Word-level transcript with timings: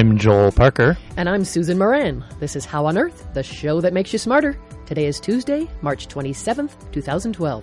I'm 0.00 0.16
Joel 0.16 0.50
Parker. 0.50 0.96
And 1.18 1.28
I'm 1.28 1.44
Susan 1.44 1.76
Moran. 1.76 2.24
This 2.38 2.56
is 2.56 2.64
How 2.64 2.86
on 2.86 2.96
Earth, 2.96 3.28
the 3.34 3.42
show 3.42 3.82
that 3.82 3.92
makes 3.92 4.14
you 4.14 4.18
smarter. 4.18 4.58
Today 4.86 5.04
is 5.04 5.20
Tuesday, 5.20 5.68
March 5.82 6.08
27th, 6.08 6.90
2012. 6.90 7.62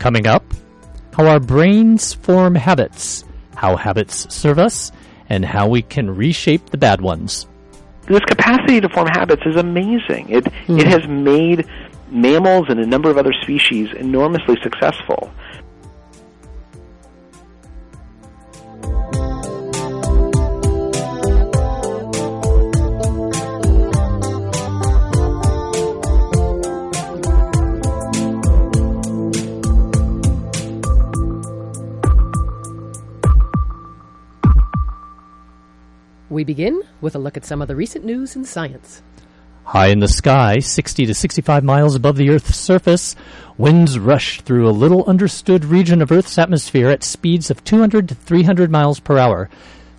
Coming 0.00 0.26
up, 0.26 0.42
how 1.12 1.28
our 1.28 1.38
brains 1.38 2.14
form 2.14 2.56
habits, 2.56 3.22
how 3.54 3.76
habits 3.76 4.34
serve 4.34 4.58
us, 4.58 4.90
and 5.28 5.44
how 5.44 5.68
we 5.68 5.82
can 5.82 6.10
reshape 6.10 6.70
the 6.70 6.78
bad 6.78 7.00
ones. 7.00 7.46
This 8.08 8.24
capacity 8.24 8.80
to 8.80 8.88
form 8.88 9.06
habits 9.06 9.42
is 9.46 9.54
amazing. 9.54 10.30
It, 10.30 10.42
mm. 10.66 10.80
it 10.80 10.88
has 10.88 11.06
made 11.06 11.64
mammals 12.10 12.66
and 12.70 12.80
a 12.80 12.86
number 12.86 13.08
of 13.08 13.18
other 13.18 13.32
species 13.40 13.88
enormously 13.92 14.56
successful. 14.64 15.32
We 36.32 36.44
begin 36.44 36.82
with 37.02 37.14
a 37.14 37.18
look 37.18 37.36
at 37.36 37.44
some 37.44 37.60
of 37.60 37.68
the 37.68 37.76
recent 37.76 38.06
news 38.06 38.34
in 38.34 38.46
science. 38.46 39.02
High 39.64 39.88
in 39.88 39.98
the 39.98 40.08
sky, 40.08 40.60
60 40.60 41.04
to 41.04 41.12
65 41.12 41.62
miles 41.62 41.94
above 41.94 42.16
the 42.16 42.30
Earth's 42.30 42.56
surface, 42.56 43.14
winds 43.58 43.98
rush 43.98 44.40
through 44.40 44.66
a 44.66 44.72
little 44.72 45.04
understood 45.04 45.66
region 45.66 46.00
of 46.00 46.10
Earth's 46.10 46.38
atmosphere 46.38 46.88
at 46.88 47.04
speeds 47.04 47.50
of 47.50 47.62
200 47.64 48.08
to 48.08 48.14
300 48.14 48.70
miles 48.70 48.98
per 48.98 49.18
hour, 49.18 49.50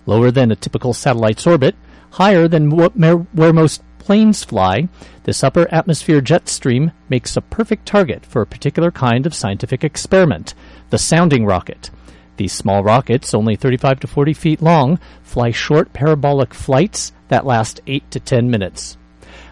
lower 0.06 0.32
than 0.32 0.50
a 0.50 0.56
typical 0.56 0.92
satellite's 0.92 1.46
orbit, 1.46 1.76
higher 2.10 2.48
than 2.48 2.68
where 2.68 3.52
most 3.52 3.80
planes 4.00 4.42
fly. 4.42 4.88
This 5.22 5.44
upper 5.44 5.72
atmosphere 5.72 6.20
jet 6.20 6.48
stream 6.48 6.90
makes 7.08 7.36
a 7.36 7.42
perfect 7.42 7.86
target 7.86 8.26
for 8.26 8.42
a 8.42 8.46
particular 8.46 8.90
kind 8.90 9.24
of 9.24 9.36
scientific 9.36 9.84
experiment, 9.84 10.52
the 10.90 10.98
sounding 10.98 11.46
rocket. 11.46 11.90
These 12.36 12.52
small 12.52 12.82
rockets, 12.82 13.34
only 13.34 13.56
35 13.56 14.00
to 14.00 14.06
40 14.06 14.32
feet 14.32 14.62
long, 14.62 14.98
fly 15.22 15.50
short 15.50 15.92
parabolic 15.92 16.52
flights 16.52 17.12
that 17.28 17.46
last 17.46 17.80
8 17.86 18.10
to 18.10 18.20
10 18.20 18.50
minutes. 18.50 18.96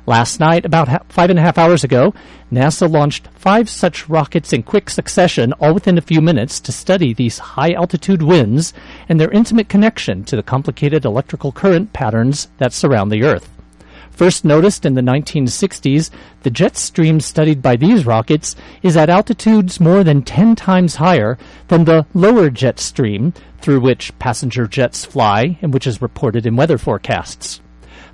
Last 0.04 0.40
night, 0.40 0.64
about 0.64 1.12
five 1.12 1.30
and 1.30 1.38
a 1.38 1.42
half 1.42 1.58
hours 1.58 1.84
ago, 1.84 2.12
NASA 2.50 2.90
launched 2.90 3.28
five 3.34 3.70
such 3.70 4.08
rockets 4.08 4.52
in 4.52 4.64
quick 4.64 4.90
succession, 4.90 5.52
all 5.54 5.74
within 5.74 5.96
a 5.96 6.00
few 6.00 6.20
minutes, 6.20 6.58
to 6.60 6.72
study 6.72 7.14
these 7.14 7.38
high 7.38 7.72
altitude 7.72 8.20
winds 8.20 8.74
and 9.08 9.20
their 9.20 9.30
intimate 9.30 9.68
connection 9.68 10.24
to 10.24 10.34
the 10.34 10.42
complicated 10.42 11.04
electrical 11.04 11.52
current 11.52 11.92
patterns 11.92 12.48
that 12.58 12.72
surround 12.72 13.12
the 13.12 13.22
Earth. 13.22 13.51
First 14.12 14.44
noticed 14.44 14.84
in 14.84 14.92
the 14.94 15.00
1960s, 15.00 16.10
the 16.42 16.50
jet 16.50 16.76
stream 16.76 17.18
studied 17.18 17.62
by 17.62 17.76
these 17.76 18.04
rockets 18.04 18.54
is 18.82 18.96
at 18.96 19.08
altitudes 19.08 19.80
more 19.80 20.04
than 20.04 20.22
10 20.22 20.54
times 20.54 20.96
higher 20.96 21.38
than 21.68 21.84
the 21.84 22.06
lower 22.12 22.50
jet 22.50 22.78
stream 22.78 23.32
through 23.60 23.80
which 23.80 24.16
passenger 24.18 24.66
jets 24.66 25.06
fly 25.06 25.58
and 25.62 25.72
which 25.72 25.86
is 25.86 26.02
reported 26.02 26.44
in 26.44 26.56
weather 26.56 26.76
forecasts. 26.76 27.62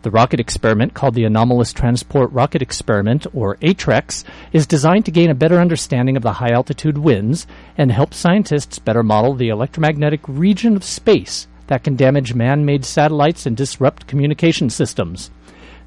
The 0.02 0.12
rocket 0.12 0.38
experiment, 0.38 0.94
called 0.94 1.14
the 1.14 1.24
Anomalous 1.24 1.72
Transport 1.72 2.30
Rocket 2.30 2.62
Experiment, 2.62 3.26
or 3.34 3.56
ATREX, 3.56 4.22
is 4.52 4.68
designed 4.68 5.04
to 5.06 5.10
gain 5.10 5.28
a 5.28 5.34
better 5.34 5.58
understanding 5.58 6.16
of 6.16 6.22
the 6.22 6.34
high 6.34 6.52
altitude 6.52 6.98
winds 6.98 7.48
and 7.76 7.90
help 7.90 8.14
scientists 8.14 8.78
better 8.78 9.02
model 9.02 9.34
the 9.34 9.48
electromagnetic 9.48 10.20
region 10.28 10.76
of 10.76 10.84
space 10.84 11.48
that 11.66 11.82
can 11.82 11.96
damage 11.96 12.34
man 12.34 12.64
made 12.64 12.84
satellites 12.84 13.44
and 13.44 13.56
disrupt 13.56 14.06
communication 14.06 14.70
systems. 14.70 15.30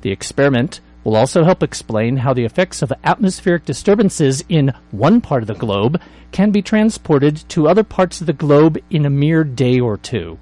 The 0.02 0.12
experiment 0.12 0.82
will 1.04 1.16
also 1.16 1.44
help 1.44 1.64
explain 1.64 2.18
how 2.18 2.34
the 2.34 2.46
effects 2.46 2.82
of 2.82 2.94
atmospheric 3.04 3.66
disturbances 3.66 4.44
in 4.50 4.74
one 4.92 5.22
part 5.22 5.44
of 5.44 5.48
the 5.48 5.56
globe 5.56 6.00
can 6.32 6.52
be 6.52 6.62
transported 6.62 7.38
to 7.50 7.68
other 7.68 7.84
parts 7.84 8.22
of 8.22 8.28
the 8.28 8.34
globe 8.34 8.78
in 8.90 9.06
a 9.06 9.10
mere 9.10 9.44
day 9.44 9.80
or 9.80 9.98
two. 9.98 10.38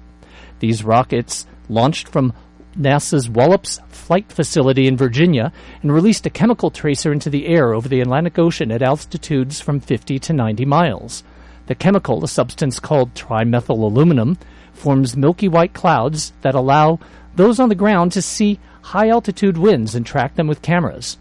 These 0.60 0.84
rockets 0.84 1.46
launched 1.68 2.08
from 2.08 2.32
NASA's 2.78 3.28
Wallops 3.28 3.80
Flight 3.88 4.30
Facility 4.30 4.86
in 4.86 4.96
Virginia 4.96 5.52
and 5.82 5.92
released 5.92 6.26
a 6.26 6.30
chemical 6.30 6.70
tracer 6.70 7.12
into 7.12 7.30
the 7.30 7.46
air 7.46 7.74
over 7.74 7.88
the 7.88 8.00
Atlantic 8.00 8.38
Ocean 8.38 8.70
at 8.70 8.82
altitudes 8.82 9.60
from 9.60 9.80
50 9.80 10.18
to 10.18 10.32
90 10.32 10.64
miles. 10.66 11.24
The 11.66 11.74
chemical, 11.74 12.22
a 12.24 12.28
substance 12.28 12.78
called 12.78 13.14
trimethyl 13.14 13.70
aluminum, 13.70 14.38
forms 14.72 15.16
milky 15.16 15.48
white 15.48 15.72
clouds 15.72 16.32
that 16.42 16.54
allow 16.54 17.00
those 17.36 17.60
on 17.60 17.68
the 17.68 17.74
ground 17.74 18.12
to 18.12 18.22
see 18.22 18.58
high 18.82 19.08
altitude 19.08 19.58
winds 19.58 19.94
and 19.94 20.04
track 20.04 20.34
them 20.34 20.46
with 20.46 20.62
cameras. 20.62 21.18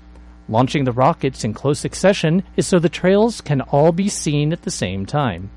Launching 0.47 0.83
the 0.83 0.91
rockets 0.91 1.43
in 1.43 1.53
close 1.53 1.79
succession 1.79 2.43
is 2.55 2.65
so 2.65 2.79
the 2.79 2.89
trails 2.89 3.41
can 3.41 3.61
all 3.61 3.91
be 3.91 4.09
seen 4.09 4.51
at 4.51 4.63
the 4.63 4.71
same 4.71 5.05
time. 5.05 5.51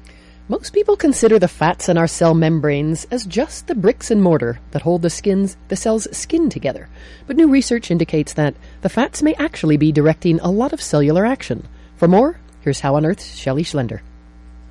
Most 0.49 0.75
people 0.75 0.97
consider 0.97 1.39
the 1.39 1.49
fats 1.49 1.89
in 1.89 1.97
our 1.97 2.07
cell 2.07 2.35
membranes 2.35 3.07
as 3.11 3.25
just 3.25 3.69
the 3.69 3.75
bricks 3.75 4.11
and 4.11 4.23
mortar 4.23 4.61
that 4.73 4.83
hold 4.83 5.01
the 5.01 5.09
skins 5.09 5.57
the 5.69 5.77
cell's 5.77 6.07
skin 6.15 6.51
together. 6.51 6.89
But 7.27 7.37
new 7.37 7.49
research 7.49 7.91
indicates 7.91 8.35
that 8.35 8.55
the 8.83 8.91
fats 8.91 9.23
may 9.23 9.35
actually 9.35 9.79
be 9.79 9.93
directing 9.93 10.41
a 10.41 10.51
lot 10.51 10.73
of 10.73 10.83
cellular 10.83 11.25
action. 11.25 11.67
For 11.97 12.09
more, 12.09 12.39
here's 12.61 12.81
How 12.81 12.97
on 12.97 13.07
Earth's 13.07 13.35
Shelley 13.35 13.65
Schlender. 13.65 14.01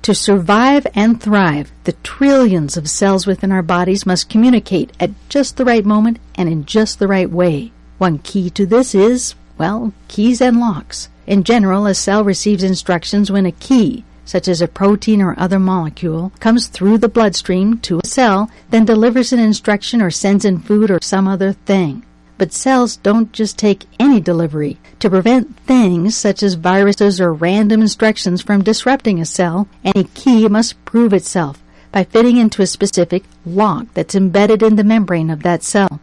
To 0.02 0.16
survive 0.16 0.84
and 0.96 1.22
thrive, 1.22 1.70
the 1.84 1.92
trillions 2.02 2.76
of 2.76 2.90
cells 2.90 3.24
within 3.24 3.52
our 3.52 3.62
bodies 3.62 4.04
must 4.04 4.28
communicate 4.28 4.92
at 4.98 5.12
just 5.28 5.56
the 5.56 5.64
right 5.64 5.84
moment 5.84 6.18
and 6.34 6.48
in 6.48 6.64
just 6.66 6.98
the 6.98 7.06
right 7.06 7.30
way. 7.30 7.70
One 7.98 8.18
key 8.18 8.50
to 8.50 8.66
this 8.66 8.96
is, 8.96 9.36
well, 9.58 9.92
keys 10.08 10.40
and 10.40 10.58
locks. 10.58 11.08
In 11.24 11.44
general, 11.44 11.86
a 11.86 11.94
cell 11.94 12.24
receives 12.24 12.64
instructions 12.64 13.30
when 13.30 13.46
a 13.46 13.52
key, 13.52 14.04
such 14.24 14.48
as 14.48 14.60
a 14.60 14.66
protein 14.66 15.22
or 15.22 15.38
other 15.38 15.60
molecule, 15.60 16.32
comes 16.40 16.66
through 16.66 16.98
the 16.98 17.08
bloodstream 17.08 17.78
to 17.82 18.00
a 18.00 18.06
cell, 18.06 18.50
then 18.70 18.84
delivers 18.84 19.32
an 19.32 19.38
instruction 19.38 20.02
or 20.02 20.10
sends 20.10 20.44
in 20.44 20.58
food 20.58 20.90
or 20.90 20.98
some 21.00 21.28
other 21.28 21.52
thing. 21.52 22.04
But 22.42 22.52
cells 22.52 22.96
don't 22.96 23.32
just 23.32 23.56
take 23.56 23.86
any 24.00 24.20
delivery. 24.20 24.76
To 24.98 25.08
prevent 25.08 25.56
things 25.58 26.16
such 26.16 26.42
as 26.42 26.54
viruses 26.54 27.20
or 27.20 27.32
random 27.32 27.82
instructions 27.82 28.42
from 28.42 28.64
disrupting 28.64 29.20
a 29.20 29.24
cell, 29.24 29.68
any 29.84 30.08
key 30.12 30.48
must 30.48 30.84
prove 30.84 31.12
itself 31.12 31.62
by 31.92 32.02
fitting 32.02 32.38
into 32.38 32.60
a 32.60 32.66
specific 32.66 33.22
lock 33.46 33.86
that's 33.94 34.16
embedded 34.16 34.60
in 34.60 34.74
the 34.74 34.82
membrane 34.82 35.30
of 35.30 35.44
that 35.44 35.62
cell. 35.62 36.00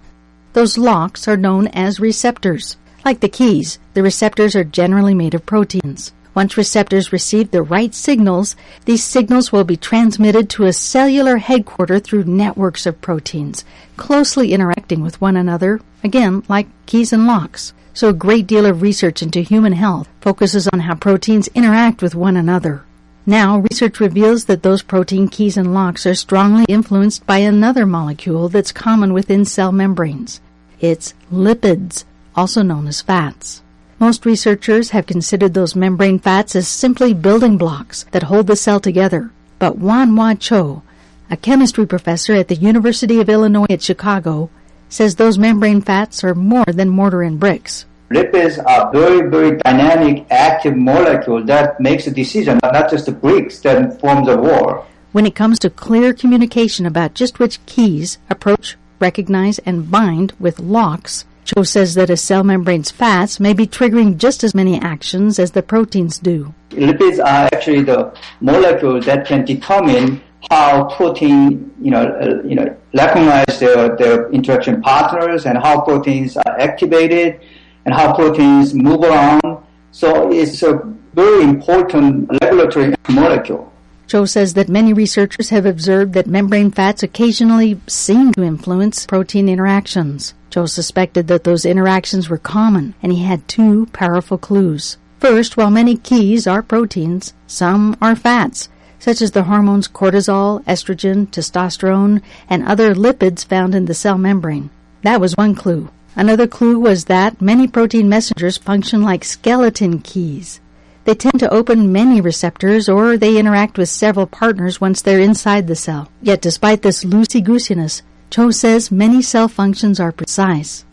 Those 0.53 0.77
locks 0.77 1.27
are 1.27 1.35
known 1.35 1.67
as 1.73 1.99
receptors. 1.99 2.77
Like 3.03 3.19
the 3.19 3.27
keys, 3.27 3.77
the 3.93 4.01
receptors 4.01 4.55
are 4.55 4.63
generally 4.63 5.13
made 5.13 5.33
of 5.33 5.45
proteins. 5.45 6.13
Once 6.39 6.55
receptors 6.55 7.11
receive 7.11 7.51
the 7.51 7.61
right 7.61 7.93
signals, 7.93 8.55
these 8.85 9.03
signals 9.03 9.51
will 9.51 9.65
be 9.65 9.75
transmitted 9.75 10.49
to 10.49 10.63
a 10.63 10.71
cellular 10.71 11.35
headquarter 11.35 11.99
through 11.99 12.23
networks 12.23 12.85
of 12.85 13.01
proteins, 13.01 13.65
closely 13.97 14.53
interacting 14.53 15.01
with 15.01 15.19
one 15.19 15.35
another, 15.35 15.81
again, 16.01 16.41
like 16.47 16.65
keys 16.85 17.11
and 17.11 17.27
locks. 17.27 17.73
So 17.93 18.07
a 18.07 18.13
great 18.13 18.47
deal 18.47 18.65
of 18.65 18.81
research 18.81 19.21
into 19.21 19.41
human 19.41 19.73
health 19.73 20.07
focuses 20.21 20.69
on 20.69 20.79
how 20.79 20.95
proteins 20.95 21.49
interact 21.49 22.01
with 22.01 22.15
one 22.15 22.37
another. 22.37 22.85
Now, 23.25 23.59
research 23.59 23.99
reveals 23.99 24.45
that 24.45 24.63
those 24.63 24.81
protein 24.81 25.27
keys 25.27 25.57
and 25.57 25.73
locks 25.73 26.05
are 26.05 26.15
strongly 26.15 26.63
influenced 26.69 27.25
by 27.25 27.39
another 27.39 27.85
molecule 27.85 28.47
that's 28.47 28.71
common 28.71 29.11
within 29.11 29.43
cell 29.43 29.73
membranes. 29.73 30.39
It's 30.79 31.13
lipids, 31.29 32.05
also 32.33 32.61
known 32.61 32.87
as 32.87 33.01
fats. 33.01 33.61
Most 33.99 34.25
researchers 34.25 34.91
have 34.91 35.05
considered 35.05 35.53
those 35.53 35.75
membrane 35.75 36.19
fats 36.19 36.55
as 36.55 36.69
simply 36.69 37.13
building 37.13 37.57
blocks 37.57 38.05
that 38.11 38.23
hold 38.23 38.47
the 38.47 38.55
cell 38.55 38.79
together. 38.79 39.29
But 39.59 39.77
Wonhwa 39.77 40.39
Cho, 40.39 40.83
a 41.29 41.35
chemistry 41.35 41.85
professor 41.85 42.33
at 42.33 42.47
the 42.47 42.55
University 42.55 43.19
of 43.19 43.27
Illinois 43.27 43.65
at 43.69 43.81
Chicago, 43.81 44.49
says 44.87 45.15
those 45.15 45.37
membrane 45.37 45.81
fats 45.81 46.23
are 46.23 46.33
more 46.33 46.63
than 46.65 46.87
mortar 46.87 47.23
and 47.23 47.41
bricks. 47.41 47.85
Lipids 48.09 48.57
are 48.65 48.89
very, 48.93 49.29
very 49.29 49.57
dynamic, 49.57 50.25
active 50.31 50.77
molecule 50.77 51.43
that 51.43 51.77
makes 51.81 52.07
a 52.07 52.11
decision, 52.11 52.57
not 52.63 52.89
just 52.89 53.05
the 53.05 53.11
bricks 53.11 53.59
that 53.59 53.99
form 53.99 54.23
the 54.23 54.37
wall. 54.37 54.87
When 55.11 55.25
it 55.25 55.35
comes 55.35 55.59
to 55.59 55.69
clear 55.69 56.13
communication 56.13 56.85
about 56.85 57.15
just 57.15 57.37
which 57.37 57.63
keys 57.65 58.17
approach, 58.29 58.77
recognize, 59.01 59.59
and 59.59 59.91
bind 59.91 60.31
with 60.39 60.59
locks, 60.59 61.25
Cho 61.49 61.63
says 61.63 61.95
that 61.95 62.11
a 62.11 62.17
cell 62.17 62.43
membrane's 62.43 62.91
fats 62.91 63.39
may 63.39 63.53
be 63.53 63.65
triggering 63.65 64.17
just 64.17 64.43
as 64.43 64.53
many 64.53 64.79
actions 64.79 65.39
as 65.39 65.49
the 65.51 65.63
proteins 65.63 66.19
do. 66.19 66.53
Lipids 66.69 67.17
are 67.17 67.49
actually 67.51 67.81
the 67.81 68.15
molecule 68.39 69.01
that 69.01 69.25
can 69.25 69.45
determine 69.45 70.21
how 70.51 70.83
protein, 70.95 71.73
you 71.81 71.89
know, 71.89 72.05
uh, 72.05 72.47
you 72.47 72.53
know, 72.53 72.77
recognize 72.93 73.59
their, 73.59 73.95
their 73.95 74.29
interaction 74.29 74.79
partners 74.83 75.47
and 75.47 75.57
how 75.57 75.81
proteins 75.81 76.37
are 76.37 76.59
activated 76.59 77.41
and 77.85 77.95
how 77.95 78.13
proteins 78.13 78.75
move 78.75 79.01
around. 79.01 79.41
So 79.89 80.31
it's 80.31 80.61
a 80.61 80.75
very 81.15 81.45
important 81.45 82.29
regulatory 82.43 82.93
molecule. 83.09 83.73
Cho 84.05 84.25
says 84.25 84.53
that 84.53 84.69
many 84.69 84.93
researchers 84.93 85.49
have 85.49 85.65
observed 85.65 86.13
that 86.13 86.27
membrane 86.27 86.69
fats 86.69 87.01
occasionally 87.01 87.81
seem 87.87 88.33
to 88.33 88.43
influence 88.43 89.07
protein 89.07 89.49
interactions. 89.49 90.35
Cho 90.49 90.65
suspected 90.65 91.27
that 91.27 91.43
those 91.43 91.65
interactions 91.65 92.29
were 92.29 92.37
common, 92.37 92.95
and 93.03 93.11
he 93.11 93.23
had 93.23 93.47
two 93.47 93.85
powerful 93.87 94.37
clues. 94.37 94.97
First, 95.19 95.57
while 95.57 95.69
many 95.69 95.97
keys 95.97 96.47
are 96.47 96.63
proteins, 96.63 97.33
some 97.45 97.97
are 98.01 98.15
fats, 98.15 98.69
such 98.99 99.21
as 99.21 99.31
the 99.31 99.43
hormones 99.43 99.87
cortisol, 99.87 100.63
estrogen, 100.65 101.27
testosterone, 101.27 102.21
and 102.49 102.63
other 102.63 102.95
lipids 102.95 103.45
found 103.45 103.75
in 103.75 103.85
the 103.85 103.93
cell 103.93 104.17
membrane. 104.17 104.69
That 105.03 105.21
was 105.21 105.35
one 105.35 105.55
clue. 105.55 105.89
Another 106.15 106.47
clue 106.47 106.79
was 106.79 107.05
that 107.05 107.41
many 107.41 107.67
protein 107.67 108.09
messengers 108.09 108.57
function 108.57 109.03
like 109.03 109.23
skeleton 109.23 109.99
keys. 109.99 110.59
They 111.05 111.15
tend 111.15 111.39
to 111.39 111.53
open 111.53 111.91
many 111.91 112.21
receptors 112.21 112.89
or 112.89 113.17
they 113.17 113.37
interact 113.37 113.77
with 113.77 113.89
several 113.89 114.27
partners 114.27 114.81
once 114.81 115.01
they're 115.01 115.19
inside 115.19 115.67
the 115.67 115.75
cell. 115.75 116.11
Yet 116.21 116.41
despite 116.41 116.81
this 116.81 117.03
loosey-goosiness, 117.03 118.01
Cho 118.29 118.51
says 118.51 118.91
many 118.91 119.21
cell 119.21 119.47
functions 119.47 119.99
are 119.99 120.11
precise. 120.11 120.85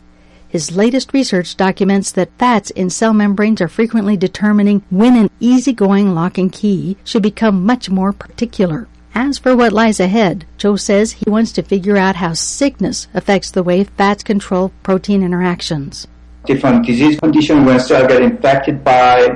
His 0.49 0.75
latest 0.75 1.13
research 1.13 1.55
documents 1.55 2.11
that 2.13 2.31
fats 2.39 2.69
in 2.71 2.89
cell 2.89 3.13
membranes 3.13 3.61
are 3.61 3.67
frequently 3.67 4.17
determining 4.17 4.81
when 4.89 5.15
an 5.15 5.29
easygoing 5.39 6.15
lock 6.15 6.37
and 6.37 6.51
key 6.51 6.97
should 7.03 7.21
become 7.21 7.65
much 7.65 7.89
more 7.89 8.13
particular. 8.13 8.87
As 9.13 9.37
for 9.37 9.55
what 9.55 9.73
lies 9.73 9.99
ahead, 9.99 10.45
Cho 10.57 10.75
says 10.75 11.13
he 11.13 11.29
wants 11.29 11.51
to 11.53 11.63
figure 11.63 11.97
out 11.97 12.15
how 12.15 12.33
sickness 12.33 13.07
affects 13.13 13.51
the 13.51 13.63
way 13.63 13.83
fats 13.83 14.23
control 14.23 14.71
protein 14.83 15.21
interactions. 15.21 16.07
Different 16.45 16.85
disease 16.85 17.19
conditions 17.19 17.65
when 17.65 17.79
cells 17.79 18.07
get 18.07 18.21
infected 18.21 18.83
by 18.83 19.27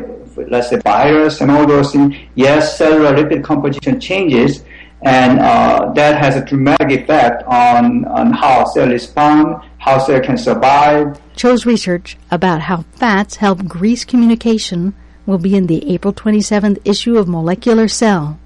let's 0.49 0.69
say 0.69 0.77
virus 0.77 1.41
and 1.41 1.51
all 1.51 1.67
those 1.67 1.91
things, 1.91 2.15
yes, 2.35 2.77
cellular 2.77 3.13
lipid 3.15 3.43
composition 3.43 3.99
changes, 3.99 4.63
and 5.03 5.39
uh, 5.39 5.91
that 5.93 6.17
has 6.21 6.35
a 6.35 6.45
dramatic 6.45 6.91
effect 6.91 7.43
on, 7.43 8.05
on 8.05 8.31
how 8.31 8.65
cells 8.65 8.89
respond, 8.89 9.63
how 9.79 9.97
cells 9.97 10.25
can 10.25 10.37
survive. 10.37 11.19
Cho's 11.35 11.65
research 11.65 12.17
about 12.29 12.61
how 12.61 12.83
fats 12.93 13.37
help 13.37 13.65
grease 13.65 14.05
communication 14.05 14.93
will 15.25 15.37
be 15.37 15.55
in 15.55 15.67
the 15.67 15.91
April 15.91 16.13
27th 16.13 16.79
issue 16.85 17.17
of 17.17 17.27
Molecular 17.27 17.87
Cell, 17.87 18.39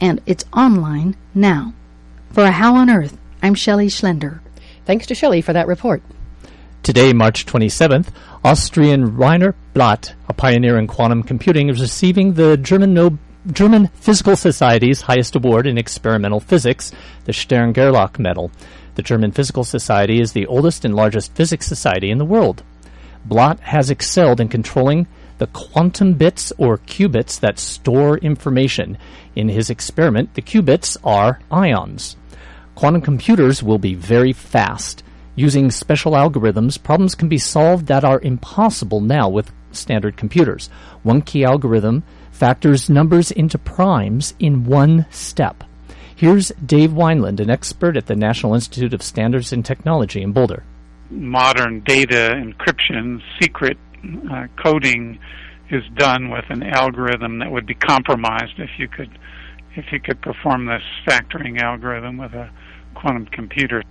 and 0.00 0.20
it's 0.26 0.44
online 0.52 1.16
now. 1.34 1.72
For 2.32 2.44
a 2.44 2.50
How 2.50 2.74
on 2.76 2.88
Earth, 2.90 3.16
I'm 3.42 3.54
Shelley 3.54 3.88
Schlender. 3.88 4.40
Thanks 4.86 5.06
to 5.06 5.14
Shelley 5.14 5.42
for 5.42 5.52
that 5.52 5.66
report. 5.66 6.02
Today, 6.82 7.12
March 7.12 7.46
27th, 7.46 8.08
Austrian 8.44 9.16
Rainer 9.16 9.54
Blatt, 9.72 10.14
a 10.28 10.32
pioneer 10.32 10.78
in 10.78 10.88
quantum 10.88 11.22
computing, 11.22 11.68
is 11.68 11.80
receiving 11.80 12.32
the 12.32 12.56
German, 12.56 12.94
no- 12.94 13.18
German 13.50 13.88
Physical 13.88 14.36
Society's 14.36 15.00
highest 15.00 15.34
award 15.34 15.66
in 15.66 15.76
experimental 15.76 16.38
physics, 16.38 16.92
the 17.24 17.32
Stern 17.32 17.72
Gerlach 17.72 18.16
Medal. 18.16 18.52
The 18.94 19.02
German 19.02 19.32
Physical 19.32 19.64
Society 19.64 20.20
is 20.20 20.32
the 20.32 20.46
oldest 20.46 20.84
and 20.84 20.94
largest 20.94 21.34
physics 21.34 21.66
society 21.66 22.12
in 22.12 22.18
the 22.18 22.24
world. 22.24 22.62
Blatt 23.24 23.58
has 23.58 23.90
excelled 23.90 24.38
in 24.38 24.48
controlling 24.48 25.08
the 25.38 25.48
quantum 25.48 26.14
bits 26.14 26.52
or 26.56 26.78
qubits 26.78 27.40
that 27.40 27.58
store 27.58 28.16
information. 28.18 28.96
In 29.34 29.48
his 29.48 29.70
experiment, 29.70 30.34
the 30.34 30.42
qubits 30.42 30.96
are 31.02 31.40
ions. 31.50 32.14
Quantum 32.76 33.02
computers 33.02 33.60
will 33.60 33.78
be 33.78 33.94
very 33.94 34.32
fast. 34.32 35.02
Using 35.34 35.72
special 35.72 36.12
algorithms, 36.12 36.80
problems 36.80 37.16
can 37.16 37.28
be 37.28 37.38
solved 37.38 37.86
that 37.86 38.04
are 38.04 38.20
impossible 38.20 39.00
now 39.00 39.28
with 39.28 39.50
standard 39.72 40.16
computers. 40.16 40.68
One 41.02 41.22
key 41.22 41.44
algorithm 41.44 42.04
factors 42.32 42.90
numbers 42.90 43.30
into 43.30 43.58
primes 43.58 44.34
in 44.40 44.64
one 44.64 45.06
step. 45.10 45.62
Here's 46.16 46.48
Dave 46.64 46.90
Wineland, 46.90 47.40
an 47.40 47.50
expert 47.50 47.96
at 47.96 48.06
the 48.06 48.16
National 48.16 48.54
Institute 48.54 48.92
of 48.94 49.02
Standards 49.02 49.52
and 49.52 49.64
Technology 49.64 50.22
in 50.22 50.32
Boulder. 50.32 50.64
Modern 51.10 51.80
data 51.80 52.34
encryption, 52.34 53.20
secret 53.40 53.76
uh, 54.30 54.46
coding 54.62 55.18
is 55.70 55.82
done 55.96 56.30
with 56.30 56.44
an 56.48 56.62
algorithm 56.62 57.38
that 57.38 57.50
would 57.50 57.66
be 57.66 57.74
compromised 57.74 58.58
if 58.58 58.70
you 58.78 58.88
could 58.88 59.10
if 59.74 59.86
you 59.90 59.98
could 60.00 60.20
perform 60.20 60.66
this 60.66 60.82
factoring 61.06 61.60
algorithm 61.60 62.18
with 62.18 62.34
a 62.34 62.50
quantum 62.94 63.26
computer. 63.26 63.82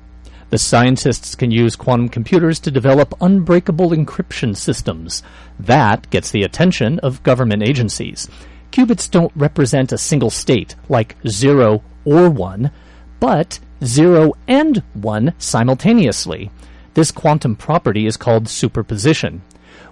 The 0.51 0.57
scientists 0.57 1.33
can 1.33 1.49
use 1.49 1.77
quantum 1.77 2.09
computers 2.09 2.59
to 2.59 2.71
develop 2.71 3.15
unbreakable 3.21 3.91
encryption 3.91 4.55
systems. 4.55 5.23
That 5.57 6.09
gets 6.09 6.29
the 6.29 6.43
attention 6.43 6.99
of 6.99 7.23
government 7.23 7.63
agencies. 7.63 8.27
Qubits 8.73 9.09
don't 9.09 9.31
represent 9.33 9.93
a 9.93 9.97
single 9.97 10.29
state, 10.29 10.75
like 10.89 11.15
0 11.25 11.81
or 12.03 12.29
1, 12.29 12.69
but 13.21 13.59
0 13.83 14.33
and 14.45 14.83
1 14.93 15.33
simultaneously. 15.37 16.51
This 16.95 17.11
quantum 17.11 17.55
property 17.55 18.05
is 18.05 18.17
called 18.17 18.49
superposition. 18.49 19.43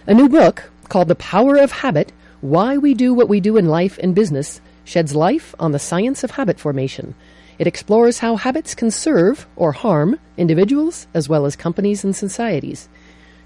A 0.08 0.16
new 0.16 0.28
book 0.28 0.72
called 0.90 1.10
The 1.10 1.16
Power 1.16 1.58
of 1.58 1.72
Habit 1.72 2.12
Why 2.42 2.76
We 2.80 2.96
Do 2.96 3.14
What 3.14 3.30
We 3.30 3.40
Do 3.40 3.56
in 3.56 3.68
Life 3.68 4.00
and 4.02 4.16
Business 4.16 4.62
sheds 4.84 5.16
light 5.16 5.44
on 5.60 5.72
the 5.72 5.80
science 5.80 6.24
of 6.24 6.32
habit 6.32 6.60
formation. 6.60 7.16
It 7.60 7.68
explores 7.68 8.20
how 8.20 8.38
habits 8.38 8.74
can 8.74 8.90
serve 8.92 9.48
or 9.56 9.72
harm 9.72 10.20
individuals 10.38 11.08
as 11.14 11.30
well 11.30 11.46
as 11.46 11.56
companies 11.56 12.04
and 12.04 12.16
societies. 12.16 12.90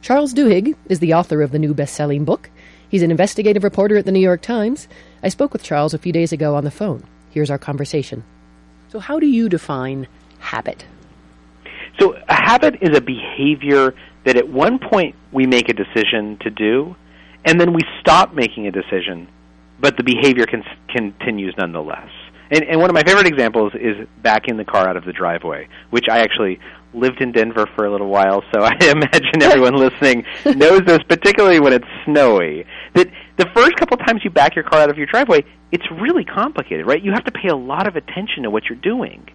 Charles 0.01 0.33
Duhigg 0.33 0.75
is 0.87 0.99
the 0.99 1.13
author 1.13 1.41
of 1.41 1.51
the 1.51 1.59
new 1.59 1.73
best-selling 1.73 2.25
book. 2.25 2.49
He's 2.87 3.01
an 3.01 3.11
investigative 3.11 3.63
reporter 3.63 3.97
at 3.97 4.05
the 4.05 4.11
New 4.11 4.19
York 4.19 4.41
Times. 4.41 4.87
I 5.23 5.29
spoke 5.29 5.51
with 5.51 5.63
Charles 5.63 5.93
a 5.93 5.97
few 5.97 6.13
days 6.13 6.31
ago 6.31 6.55
on 6.55 6.63
the 6.63 6.71
phone. 6.71 7.03
Here's 7.31 7.49
our 7.49 7.57
conversation. 7.57 8.23
So 8.89 8.99
how 8.99 9.19
do 9.19 9.27
you 9.27 9.49
define 9.49 10.07
habit? 10.39 10.85
So 11.99 12.13
a 12.29 12.33
habit 12.33 12.75
is 12.81 12.95
a 12.95 13.01
behavior 13.01 13.93
that 14.23 14.37
at 14.37 14.47
one 14.47 14.79
point 14.79 15.15
we 15.31 15.45
make 15.45 15.69
a 15.69 15.73
decision 15.73 16.37
to 16.41 16.49
do, 16.49 16.95
and 17.43 17.59
then 17.59 17.73
we 17.73 17.81
stop 17.99 18.33
making 18.33 18.67
a 18.67 18.71
decision 18.71 19.27
but 19.79 19.97
the 19.97 20.03
behavior 20.03 20.45
con- 20.45 20.63
continues 20.89 21.53
nonetheless. 21.57 22.09
And, 22.51 22.63
and 22.63 22.79
one 22.79 22.89
of 22.91 22.93
my 22.93 23.01
favorite 23.03 23.25
examples 23.27 23.73
is 23.73 24.07
backing 24.21 24.57
the 24.57 24.65
car 24.65 24.87
out 24.87 24.97
of 24.97 25.03
the 25.05 25.13
driveway, 25.13 25.67
which 25.89 26.05
I 26.09 26.19
actually 26.19 26.59
lived 26.93 27.19
in 27.19 27.31
Denver 27.31 27.65
for 27.75 27.85
a 27.85 27.91
little 27.91 28.07
while, 28.07 28.43
so 28.53 28.61
I 28.63 28.75
imagine 28.81 29.41
everyone 29.41 29.75
listening 29.75 30.25
knows 30.45 30.81
this, 30.85 30.99
particularly 31.09 31.59
when 31.59 31.73
it's 31.73 31.87
snowy. 32.05 32.65
that 32.93 33.07
the 33.37 33.47
first 33.55 33.75
couple 33.77 33.97
times 33.97 34.21
you 34.23 34.29
back 34.29 34.55
your 34.55 34.63
car 34.63 34.79
out 34.81 34.89
of 34.91 34.97
your 34.97 35.07
driveway, 35.07 35.43
it's 35.71 35.83
really 35.91 36.23
complicated, 36.23 36.85
right? 36.85 37.01
You 37.03 37.11
have 37.13 37.25
to 37.25 37.31
pay 37.31 37.49
a 37.49 37.55
lot 37.55 37.87
of 37.87 37.95
attention 37.95 38.43
to 38.43 38.49
what 38.51 38.65
you're 38.69 38.77
doing. 38.79 39.27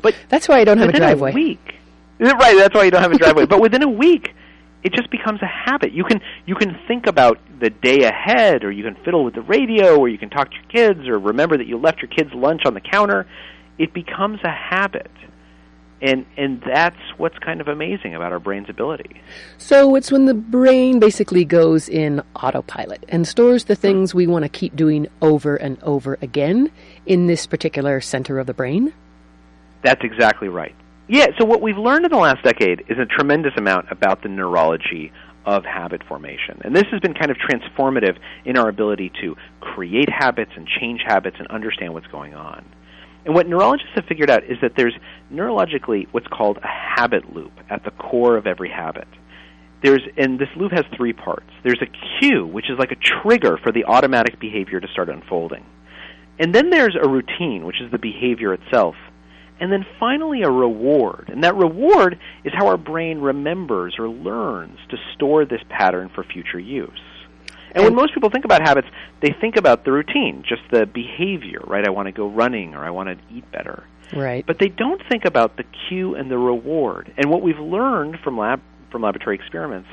But 0.00 0.14
That's 0.28 0.48
why 0.48 0.60
I 0.60 0.64
don't 0.64 0.78
have 0.78 0.88
a 0.90 0.92
driveway. 0.92 1.32
a 1.32 1.34
week, 1.34 1.74
right? 2.20 2.56
That's 2.56 2.74
why 2.74 2.84
you 2.84 2.90
don't 2.92 3.02
have 3.02 3.12
a 3.12 3.18
driveway. 3.18 3.46
but 3.46 3.60
within 3.60 3.82
a 3.82 3.88
week, 3.88 4.34
it 4.82 4.92
just 4.92 5.10
becomes 5.10 5.40
a 5.42 5.46
habit. 5.46 5.92
You 5.92 6.04
can 6.04 6.20
you 6.46 6.54
can 6.54 6.78
think 6.88 7.06
about 7.06 7.38
the 7.60 7.70
day 7.70 8.04
ahead, 8.04 8.64
or 8.64 8.72
you 8.72 8.82
can 8.82 8.96
fiddle 9.04 9.24
with 9.24 9.34
the 9.34 9.42
radio, 9.42 9.96
or 9.96 10.08
you 10.08 10.18
can 10.18 10.30
talk 10.30 10.50
to 10.50 10.56
your 10.56 10.64
kids, 10.94 11.08
or 11.08 11.18
remember 11.18 11.56
that 11.56 11.66
you 11.66 11.78
left 11.78 12.02
your 12.02 12.10
kids' 12.10 12.30
lunch 12.34 12.62
on 12.64 12.74
the 12.74 12.80
counter. 12.80 13.26
It 13.78 13.94
becomes 13.94 14.40
a 14.42 14.50
habit, 14.50 15.10
and 16.00 16.26
and 16.36 16.62
that's 16.66 16.98
what's 17.16 17.38
kind 17.38 17.60
of 17.60 17.68
amazing 17.68 18.14
about 18.14 18.32
our 18.32 18.40
brain's 18.40 18.68
ability. 18.68 19.20
So 19.56 19.94
it's 19.94 20.10
when 20.10 20.26
the 20.26 20.34
brain 20.34 20.98
basically 20.98 21.44
goes 21.44 21.88
in 21.88 22.22
autopilot 22.34 23.04
and 23.08 23.26
stores 23.26 23.64
the 23.64 23.76
things 23.76 24.14
we 24.14 24.26
want 24.26 24.44
to 24.44 24.48
keep 24.48 24.74
doing 24.74 25.06
over 25.20 25.54
and 25.56 25.80
over 25.82 26.18
again 26.20 26.72
in 27.06 27.28
this 27.28 27.46
particular 27.46 28.00
center 28.00 28.40
of 28.40 28.48
the 28.48 28.54
brain. 28.54 28.92
That's 29.82 30.02
exactly 30.02 30.48
right. 30.48 30.74
Yeah, 31.12 31.26
so 31.38 31.44
what 31.44 31.60
we've 31.60 31.76
learned 31.76 32.06
in 32.06 32.10
the 32.10 32.16
last 32.16 32.42
decade 32.42 32.84
is 32.88 32.96
a 32.96 33.04
tremendous 33.04 33.52
amount 33.58 33.92
about 33.92 34.22
the 34.22 34.30
neurology 34.30 35.12
of 35.44 35.62
habit 35.62 36.00
formation. 36.08 36.62
And 36.64 36.74
this 36.74 36.86
has 36.90 37.00
been 37.00 37.12
kind 37.12 37.30
of 37.30 37.36
transformative 37.36 38.16
in 38.46 38.56
our 38.56 38.70
ability 38.70 39.12
to 39.20 39.36
create 39.60 40.08
habits 40.08 40.52
and 40.56 40.66
change 40.66 41.02
habits 41.06 41.36
and 41.38 41.46
understand 41.48 41.92
what's 41.92 42.06
going 42.06 42.32
on. 42.32 42.64
And 43.26 43.34
what 43.34 43.46
neurologists 43.46 43.92
have 43.94 44.06
figured 44.06 44.30
out 44.30 44.44
is 44.44 44.56
that 44.62 44.72
there's 44.74 44.94
neurologically 45.30 46.06
what's 46.12 46.28
called 46.28 46.56
a 46.56 46.66
habit 46.66 47.34
loop 47.34 47.52
at 47.68 47.84
the 47.84 47.90
core 47.90 48.38
of 48.38 48.46
every 48.46 48.70
habit. 48.70 49.08
There's 49.82 50.00
and 50.16 50.38
this 50.38 50.48
loop 50.56 50.72
has 50.72 50.86
three 50.96 51.12
parts. 51.12 51.50
There's 51.62 51.82
a 51.82 52.20
cue, 52.20 52.46
which 52.46 52.70
is 52.70 52.78
like 52.78 52.90
a 52.90 52.96
trigger 52.96 53.58
for 53.62 53.70
the 53.70 53.84
automatic 53.84 54.40
behavior 54.40 54.80
to 54.80 54.88
start 54.88 55.10
unfolding. 55.10 55.66
And 56.38 56.54
then 56.54 56.70
there's 56.70 56.96
a 56.96 57.06
routine, 57.06 57.66
which 57.66 57.82
is 57.82 57.90
the 57.90 57.98
behavior 57.98 58.54
itself. 58.54 58.94
And 59.62 59.70
then 59.70 59.86
finally, 60.00 60.42
a 60.42 60.50
reward. 60.50 61.28
And 61.28 61.44
that 61.44 61.54
reward 61.54 62.18
is 62.42 62.52
how 62.52 62.66
our 62.66 62.76
brain 62.76 63.20
remembers 63.20 63.94
or 63.96 64.08
learns 64.08 64.76
to 64.90 64.96
store 65.14 65.44
this 65.44 65.60
pattern 65.68 66.10
for 66.12 66.24
future 66.24 66.58
use. 66.58 66.90
And 67.70 67.84
when 67.84 67.94
most 67.94 68.12
people 68.12 68.28
think 68.28 68.44
about 68.44 68.60
habits, 68.60 68.88
they 69.20 69.32
think 69.40 69.54
about 69.54 69.84
the 69.84 69.92
routine, 69.92 70.42
just 70.46 70.62
the 70.72 70.84
behavior, 70.84 71.60
right? 71.64 71.86
I 71.86 71.90
want 71.90 72.06
to 72.06 72.12
go 72.12 72.26
running 72.28 72.74
or 72.74 72.84
I 72.84 72.90
want 72.90 73.10
to 73.10 73.34
eat 73.34 73.50
better. 73.52 73.84
Right. 74.12 74.44
But 74.44 74.58
they 74.58 74.66
don't 74.66 75.00
think 75.08 75.24
about 75.24 75.56
the 75.56 75.64
cue 75.88 76.16
and 76.16 76.28
the 76.28 76.38
reward. 76.38 77.14
And 77.16 77.30
what 77.30 77.40
we've 77.40 77.60
learned 77.60 78.18
from 78.24 78.36
lab 78.36 78.60
from 78.90 79.02
laboratory 79.02 79.36
experiments 79.36 79.88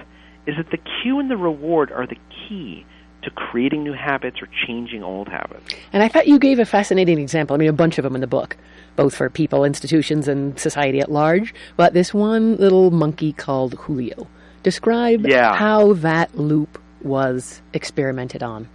is 0.48 0.56
that 0.58 0.72
the 0.72 0.80
cue 1.04 1.20
and 1.20 1.30
the 1.30 1.38
reward 1.38 1.92
are 1.92 2.08
the 2.08 2.18
key 2.48 2.88
to 3.24 3.30
creating 3.32 3.84
new 3.84 3.94
habits 3.94 4.42
or 4.42 4.48
changing 4.66 5.04
old 5.04 5.28
habits. 5.28 5.74
And 5.92 6.02
I 6.04 6.08
thought 6.08 6.28
you 6.28 6.40
gave 6.40 6.60
a 6.60 6.66
fascinating 6.66 7.20
example. 7.20 7.54
I 7.54 7.58
mean, 7.58 7.70
a 7.70 7.74
bunch 7.74 7.98
of 7.98 8.04
them 8.04 8.16
in 8.16 8.22
the 8.22 8.28
book, 8.28 8.56
both 8.96 9.16
for 9.16 9.30
people, 9.30 9.64
institutions, 9.66 10.28
and 10.28 10.58
society 10.60 11.00
at 11.00 11.12
large. 11.12 11.54
But 11.76 11.94
this 11.94 12.14
one 12.14 12.56
little 12.58 12.92
monkey 12.92 13.34
called 13.34 13.74
Julio. 13.74 14.28
Describe 14.64 15.26
Yeah. 15.28 15.56
how 15.56 15.94
that 15.94 16.38
loop 16.38 16.82
was 17.02 17.62
experimented 17.74 18.44
on. 18.44 18.68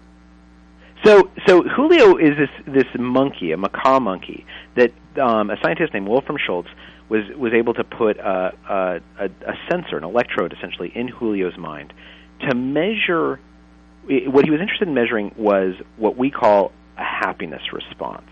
So, 1.05 1.31
so 1.47 1.63
Julio 1.63 2.17
is 2.17 2.37
this 2.39 2.49
this 2.67 2.87
monkey, 2.99 3.53
a 3.53 3.57
macaque 3.59 4.01
monkey, 4.01 4.47
that 4.77 4.93
um, 5.21 5.51
a 5.51 5.57
scientist 5.63 5.93
named 5.93 6.09
Wolfram 6.09 6.39
Schultz 6.39 6.69
was 7.11 7.25
was 7.37 7.53
able 7.53 7.75
to 7.75 7.85
put 7.85 8.17
a, 8.19 8.55
a, 8.69 9.01
a, 9.21 9.25
a 9.47 9.55
sensor, 9.71 9.99
an 9.99 10.05
electrode, 10.05 10.55
essentially, 10.55 10.91
in 10.95 11.09
Julio's 11.09 11.59
mind 11.59 11.93
to 12.49 12.55
measure. 12.55 13.39
What 14.06 14.44
he 14.44 14.50
was 14.50 14.61
interested 14.61 14.88
in 14.88 14.94
measuring 14.94 15.34
was 15.37 15.75
what 15.96 16.16
we 16.16 16.30
call 16.30 16.73
a 16.96 17.02
happiness 17.02 17.62
response. 17.73 18.28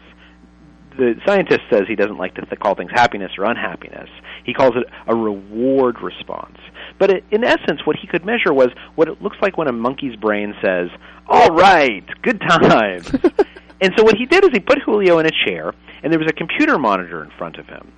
The 0.99 1.15
scientist 1.27 1.61
says 1.71 1.83
he 1.89 1.97
doesn't 1.97 2.19
like 2.19 2.35
to 2.35 2.43
th- 2.43 2.61
call 2.61 2.75
things 2.75 2.91
happiness 2.93 3.33
or 3.39 3.45
unhappiness. 3.45 4.11
He 4.45 4.53
calls 4.53 4.73
it 4.77 4.87
a 5.07 5.15
reward 5.15 6.03
response. 6.03 6.59
But 6.99 7.11
it, 7.11 7.25
in 7.31 7.45
essence, 7.45 7.81
what 7.87 7.97
he 7.97 8.07
could 8.07 8.27
measure 8.27 8.53
was 8.53 8.69
what 8.95 9.09
it 9.09 9.23
looks 9.23 9.39
like 9.41 9.57
when 9.57 9.69
a 9.69 9.73
monkey's 9.73 10.17
brain 10.17 10.55
says, 10.63 10.91
"All 11.27 11.49
right, 11.49 12.05
good 12.21 12.41
time." 12.41 13.03
and 13.81 13.95
so 13.97 14.05
what 14.05 14.17
he 14.17 14.27
did 14.27 14.45
is 14.45 14.51
he 14.53 14.61
put 14.61 14.79
Julio 14.83 15.19
in 15.19 15.27
a 15.27 15.47
chair, 15.47 15.73
and 16.03 16.13
there 16.13 16.19
was 16.19 16.29
a 16.29 16.35
computer 16.35 16.79
monitor 16.79 17.25
in 17.25 17.31
front 17.39 17.57
of 17.57 17.67
him, 17.67 17.91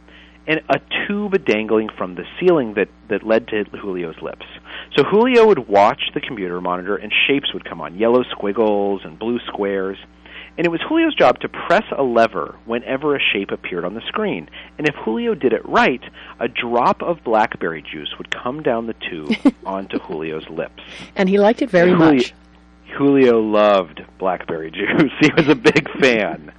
and 0.47 0.61
a 0.69 0.81
tube 1.07 1.45
dangling 1.45 1.89
from 1.97 2.15
the 2.15 2.25
ceiling 2.39 2.75
that 2.75 2.89
that 3.09 3.27
led 3.27 3.49
to 3.49 3.65
Julio's 3.65 4.21
lips. 4.21 4.47
So 4.97 5.05
Julio 5.05 5.47
would 5.47 5.69
watch 5.69 6.11
the 6.15 6.21
computer 6.21 6.61
monitor, 6.61 6.97
and 6.97 7.13
shapes 7.27 7.53
would 7.55 7.65
come 7.65 7.81
on, 7.81 7.99
yellow 7.99 8.23
squiggles 8.25 9.03
and 9.05 9.19
blue 9.19 9.39
squares. 9.47 9.99
And 10.57 10.65
it 10.65 10.71
was 10.71 10.81
Julio's 10.89 11.17
job 11.17 11.41
to 11.41 11.49
press 11.49 11.83
a 11.97 12.05
lever 12.05 12.55
whenever 12.65 13.17
a 13.17 13.21
shape 13.21 13.51
appeared 13.51 13.85
on 13.85 13.95
the 13.95 14.03
screen. 14.07 14.49
And 14.79 14.89
if 14.89 14.95
Julio 14.95 15.35
did 15.35 15.53
it 15.53 15.69
right, 15.69 16.03
a 16.39 16.47
drop 16.47 17.03
of 17.03 17.25
blackberry 17.25 17.83
juice 17.83 18.15
would 18.19 18.31
come 18.31 18.63
down 18.63 18.87
the 18.87 18.95
tube 18.95 19.33
onto 19.67 19.99
Julio's 19.99 20.49
lips. 20.49 20.81
And 21.17 21.29
he 21.29 21.39
liked 21.39 21.61
it 21.63 21.71
very 21.71 21.91
Julio, 21.91 22.15
much. 22.15 22.35
Julio 22.97 23.41
loved 23.41 24.03
blackberry 24.19 24.71
juice. 24.71 25.13
he 25.21 25.33
was 25.37 25.49
a 25.49 25.57
big 25.57 25.91
fan. 25.99 26.53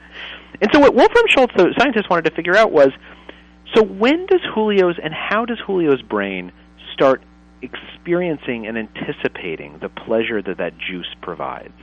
And 0.62 0.70
so 0.74 0.80
what 0.80 0.94
Wolfram 0.94 1.26
Schultz, 1.30 1.54
the 1.56 1.74
scientist, 1.78 2.10
wanted 2.10 2.26
to 2.26 2.36
figure 2.36 2.56
out 2.56 2.72
was, 2.72 2.90
so 3.76 3.84
when 3.84 4.26
does 4.26 4.42
Julio's 4.54 4.96
and 5.04 5.14
how 5.14 5.46
does 5.46 5.60
Julio's 5.66 6.02
brain 6.02 6.52
start 6.94 7.22
experiencing 7.62 8.68
and 8.68 8.78
anticipating 8.78 9.80
the 9.82 9.90
pleasure 9.90 10.42
that 10.42 10.58
that 10.58 10.74
juice 10.78 11.14
provides? 11.22 11.74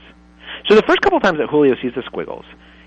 So 0.67 0.75
the 0.75 0.83
first 0.83 1.01
couple 1.01 1.17
of 1.17 1.23
times 1.23 1.39
that 1.39 1.49
Julio 1.49 1.75
sees 1.81 1.93
the 1.95 2.03
squiggles, 2.05 2.45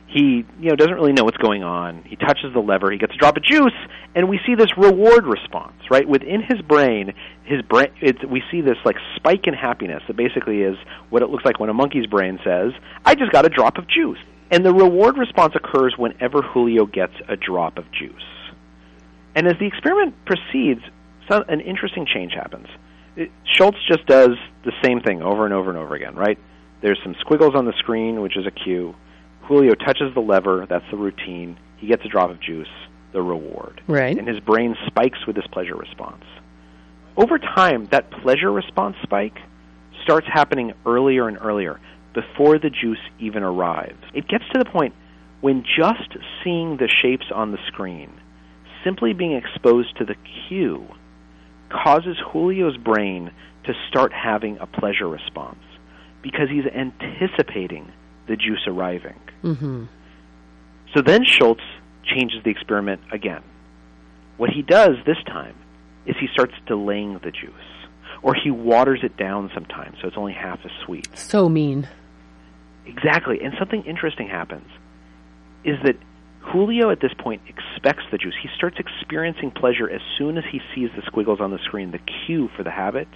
he 0.09 0.45
you 0.61 0.71
know 0.71 0.77
doesn't 0.77 0.95
really 0.95 1.13
know 1.13 1.25
what's 1.25 1.37
going 1.37 1.63
on. 1.63 2.03
He 2.05 2.17
touches 2.17 2.53
the 2.53 2.61
lever, 2.61 2.91
he 2.91 2.99
gets 2.99 3.15
a 3.15 3.17
drop 3.17 3.37
of 3.37 3.45
juice, 3.45 3.75
and 4.15 4.29
we 4.29 4.41
see 4.47 4.55
this 4.55 4.77
reward 4.77 5.27
response 5.27 5.77
right 5.91 6.09
within 6.09 6.43
his 6.43 6.61
brain. 6.63 7.13
His 7.45 7.63
brain, 7.63 7.89
it's, 8.01 8.25
we 8.25 8.43
see 8.51 8.61
this 8.61 8.79
like 8.85 8.97
spike 9.17 9.47
in 9.47 9.55
happiness 9.55 10.03
that 10.07 10.17
basically 10.17 10.63
is 10.63 10.77
what 11.11 11.23
it 11.23 11.31
looks 11.31 11.45
like 11.45 11.61
when 11.61 11.71
a 11.71 11.75
monkey's 11.75 12.07
brain 12.07 12.39
says, 12.45 12.73
"I 13.05 13.15
just 13.15 13.31
got 13.33 13.47
a 13.47 13.49
drop 13.49 13.79
of 13.79 13.89
juice." 13.89 14.19
And 14.51 14.65
the 14.65 14.73
reward 14.73 15.17
response 15.19 15.55
occurs 15.57 15.95
whenever 15.97 16.41
Julio 16.41 16.87
gets 16.87 17.15
a 17.29 17.37
drop 17.37 17.79
of 17.79 17.85
juice. 17.91 18.23
And 19.37 19.47
as 19.47 19.55
the 19.61 19.67
experiment 19.67 20.15
proceeds, 20.25 20.81
some, 21.29 21.45
an 21.49 21.61
interesting 21.61 22.07
change 22.07 22.33
happens. 22.33 22.67
It, 23.17 23.31
Schultz 23.45 23.79
just 23.87 24.07
does 24.07 24.31
the 24.65 24.73
same 24.83 25.01
thing 25.01 25.23
over 25.23 25.45
and 25.45 25.53
over 25.53 25.71
and 25.71 25.79
over 25.79 25.95
again, 25.95 26.17
right? 26.17 26.39
There's 26.81 26.99
some 27.03 27.15
squiggles 27.21 27.55
on 27.55 27.67
the 27.67 27.75
screen, 27.79 28.23
which 28.23 28.37
is 28.37 28.47
a 28.47 28.51
cue. 28.51 28.95
Julio 29.43 29.75
touches 29.75 30.13
the 30.15 30.21
lever, 30.21 30.67
that's 30.69 30.85
the 30.91 30.97
routine. 30.97 31.59
He 31.77 31.87
gets 31.87 32.05
a 32.05 32.09
drop 32.09 32.31
of 32.31 32.41
juice, 32.41 32.69
the 33.13 33.23
reward. 33.23 33.83
Right. 33.87 34.17
And 34.17 34.27
his 34.27 34.41
brain 34.41 34.75
spikes 34.87 35.27
with 35.27 35.37
this 35.37 35.47
pleasure 35.53 35.77
response. 35.77 36.25
Over 37.17 37.39
time, 37.39 37.87
that 37.87 38.11
pleasure 38.11 38.51
response 38.51 38.97
spike 39.03 39.39
starts 40.03 40.27
happening 40.33 40.73
earlier 40.87 41.29
and 41.29 41.39
earlier 41.41 41.79
before 42.15 42.59
the 42.59 42.71
juice 42.71 43.01
even 43.19 43.43
arrives. 43.43 44.03
It 44.15 44.29
gets 44.29 44.45
to 44.53 44.59
the 44.59 44.65
point 44.65 44.95
when 45.43 45.63
just 45.63 46.17
seeing 46.43 46.79
the 46.79 46.89
shapes 46.89 47.27
on 47.35 47.53
the 47.53 47.59
screen, 47.67 48.11
simply 48.87 49.13
being 49.13 49.33
exposed 49.33 49.97
to 49.97 50.05
the 50.05 50.15
cue, 50.49 50.87
causes 51.69 52.17
Julio's 52.33 52.77
brain 52.77 53.33
to 53.65 53.73
start 53.89 54.13
having 54.13 54.59
a 54.59 54.67
pleasure 54.67 55.09
response 55.09 55.59
because 56.23 56.49
he's 56.49 56.65
anticipating 56.67 57.91
the 58.29 58.37
juice 58.37 58.65
arriving. 58.69 59.21
hmm 59.43 59.85
So 60.95 61.03
then 61.03 61.25
Schultz 61.25 61.65
changes 62.05 62.43
the 62.45 62.51
experiment 62.51 63.01
again. 63.13 63.43
What 64.37 64.51
he 64.51 64.63
does 64.63 64.97
this 65.05 65.19
time 65.27 65.57
is 66.07 66.15
he 66.21 66.29
starts 66.33 66.55
delaying 66.67 67.15
the 67.25 67.33
juice, 67.33 67.89
or 68.23 68.35
he 68.35 68.53
waters 68.53 69.01
it 69.03 69.17
down 69.17 69.51
sometimes 69.53 69.97
so 70.01 70.07
it's 70.07 70.17
only 70.17 70.33
half 70.33 70.61
as 70.65 70.71
sweet. 70.85 71.09
So 71.17 71.49
mean. 71.49 71.89
Exactly. 72.87 73.41
And 73.43 73.53
something 73.59 73.83
interesting 73.85 74.29
happens 74.29 74.69
is 75.65 75.77
that 75.83 75.97
Julio 76.47 76.91
at 76.91 77.01
this 77.01 77.13
point 77.19 77.43
expects 77.49 78.05
the 78.11 78.19
juice. 78.19 78.35
He 78.41 78.49
starts 78.57 78.77
experiencing 78.79 79.51
pleasure 79.51 79.91
as 79.91 80.01
soon 80.17 80.39
as 80.39 80.45
he 80.51 80.61
sees 80.75 80.91
the 80.95 81.03
squiggles 81.07 81.41
on 81.41 81.51
the 81.51 81.59
screen, 81.59 81.91
the 81.91 82.01
cue 82.27 82.49
for 82.57 82.63
the 82.63 82.71
habit. 82.71 83.09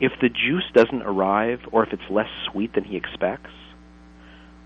If 0.00 0.12
the 0.20 0.28
juice 0.28 0.64
doesn't 0.72 1.02
arrive 1.02 1.60
or 1.72 1.84
if 1.84 1.92
it's 1.92 2.08
less 2.10 2.28
sweet 2.50 2.74
than 2.74 2.84
he 2.84 2.96
expects, 2.96 3.50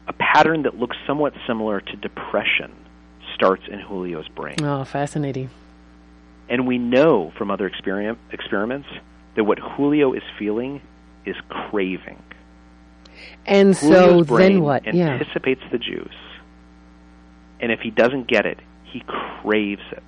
a 0.06 0.12
pattern 0.12 0.62
that 0.62 0.76
looks 0.76 0.96
somewhat 1.06 1.34
similar 1.46 1.80
to 1.80 1.96
depression 1.96 2.72
starts 3.34 3.62
in 3.70 3.80
Julio's 3.80 4.28
brain. 4.28 4.56
Oh, 4.62 4.84
fascinating. 4.84 5.50
And 6.48 6.66
we 6.66 6.78
know 6.78 7.32
from 7.36 7.50
other 7.50 7.66
experiment, 7.66 8.18
experiments 8.32 8.88
that 9.36 9.44
what 9.44 9.58
Julio 9.58 10.14
is 10.14 10.22
feeling 10.38 10.80
is 11.24 11.36
craving. 11.48 12.22
And 13.46 13.76
so 13.76 13.88
Julio's 13.88 14.26
brain 14.26 14.52
then 14.52 14.62
what? 14.62 14.94
Yeah. 14.94 15.10
anticipates 15.10 15.62
the 15.70 15.78
juice, 15.78 16.08
and 17.60 17.72
if 17.72 17.80
he 17.80 17.90
doesn't 17.90 18.28
get 18.28 18.46
it, 18.46 18.58
he 18.84 19.02
craves 19.06 19.82
it. 19.92 20.02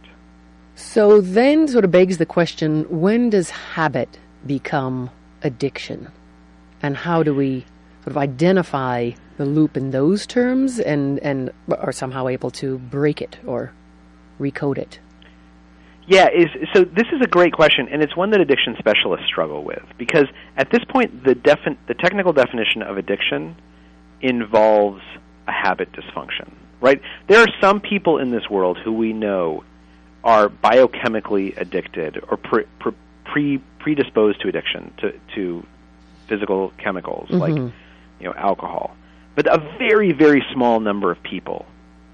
So 0.75 1.21
then 1.21 1.69
sort 1.69 1.85
of 1.85 1.91
begs 1.91 2.19
the 2.19 2.27
question 2.27 2.85
when 2.89 3.31
does 3.31 3.51
habit 3.51 4.19
become 4.47 5.11
addiction? 5.43 6.11
And 6.83 6.97
how 6.97 7.23
do 7.23 7.35
we 7.35 7.67
sort 8.03 8.13
of 8.13 8.17
identify 8.17 9.11
the 9.37 9.45
loop 9.45 9.77
in 9.77 9.91
those 9.91 10.27
terms 10.27 10.79
and, 10.79 11.19
and 11.21 11.51
are 11.71 11.93
somehow 11.93 12.29
able 12.29 12.51
to 12.53 12.79
break 12.79 13.21
it 13.21 13.39
or 13.47 13.73
recode 14.41 14.79
it? 14.79 14.99
Yeah, 16.07 16.29
is, 16.29 16.49
so 16.75 16.85
this 16.85 17.07
is 17.13 17.21
a 17.23 17.27
great 17.29 17.53
question, 17.53 17.87
and 17.89 18.03
it's 18.03 18.17
one 18.17 18.31
that 18.31 18.41
addiction 18.41 18.75
specialists 18.79 19.27
struggle 19.27 19.63
with 19.63 19.85
because 19.97 20.27
at 20.57 20.71
this 20.73 20.81
point, 20.89 21.25
the, 21.25 21.35
defin- 21.35 21.77
the 21.87 21.95
technical 21.95 22.33
definition 22.33 22.83
of 22.83 22.99
addiction 22.99 23.55
involves 24.21 25.03
a 25.47 25.53
habit 25.53 25.93
dysfunction, 25.93 26.53
right? 26.81 27.01
There 27.29 27.41
are 27.41 27.49
some 27.61 27.81
people 27.81 28.19
in 28.19 28.31
this 28.31 28.49
world 28.49 28.79
who 28.79 28.93
we 28.93 29.13
know 29.13 29.65
are 30.25 30.49
biochemically 30.49 31.57
addicted 31.57 32.23
or 32.29 32.37
pre, 32.37 32.65
pre, 33.25 33.59
predisposed 33.79 34.41
to 34.43 34.49
addiction 34.49 34.93
to, 34.99 35.19
to 35.35 35.67
physical 36.29 36.73
chemicals 36.79 37.29
mm-hmm. 37.29 37.39
like 37.39 37.55
you 37.55 38.27
know 38.27 38.35
alcohol. 38.35 38.97
But 39.35 39.47
a 39.47 39.59
very 39.79 40.13
very 40.13 40.45
small 40.53 40.81
number 40.81 41.11
of 41.11 41.23
people 41.23 41.67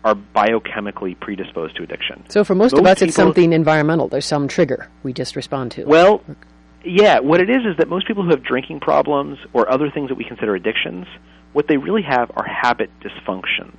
are 0.04 0.14
biochemically 0.14 1.18
predisposed 1.18 1.76
to 1.76 1.82
addiction. 1.82 2.24
So 2.28 2.44
for 2.44 2.54
most, 2.54 2.72
most 2.72 2.80
of 2.80 2.86
us, 2.86 3.02
it's 3.02 3.16
something 3.16 3.52
environmental. 3.52 4.06
There's 4.06 4.24
some 4.24 4.46
trigger 4.46 4.88
we 5.02 5.12
just 5.12 5.34
respond 5.34 5.72
to. 5.72 5.84
Well, 5.84 6.22
yeah. 6.84 7.18
What 7.18 7.40
it 7.40 7.50
is 7.50 7.66
is 7.66 7.76
that 7.78 7.88
most 7.88 8.06
people 8.06 8.22
who 8.22 8.30
have 8.30 8.44
drinking 8.44 8.80
problems 8.80 9.38
or 9.52 9.68
other 9.68 9.90
things 9.90 10.08
that 10.10 10.14
we 10.14 10.22
consider 10.22 10.54
addictions, 10.54 11.08
what 11.54 11.66
they 11.66 11.76
really 11.76 12.02
have 12.02 12.30
are 12.36 12.46
habit 12.46 12.88
dysfunctions. 13.00 13.76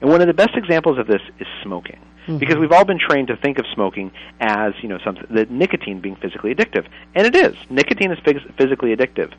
And 0.00 0.10
one 0.10 0.20
of 0.20 0.26
the 0.26 0.34
best 0.34 0.56
examples 0.56 0.98
of 0.98 1.06
this 1.06 1.22
is 1.38 1.46
smoking. 1.62 1.98
Mm-hmm. 2.26 2.38
Because 2.38 2.56
we've 2.56 2.72
all 2.72 2.84
been 2.84 2.98
trained 2.98 3.28
to 3.28 3.36
think 3.36 3.58
of 3.58 3.66
smoking 3.72 4.10
as, 4.40 4.72
you 4.82 4.88
know, 4.88 4.98
something, 5.04 5.24
the 5.30 5.46
nicotine 5.46 6.00
being 6.00 6.16
physically 6.16 6.54
addictive. 6.54 6.86
And 7.14 7.26
it 7.26 7.36
is. 7.36 7.54
Nicotine 7.70 8.10
is 8.10 8.18
phys- 8.18 8.56
physically 8.56 8.94
addictive. 8.94 9.32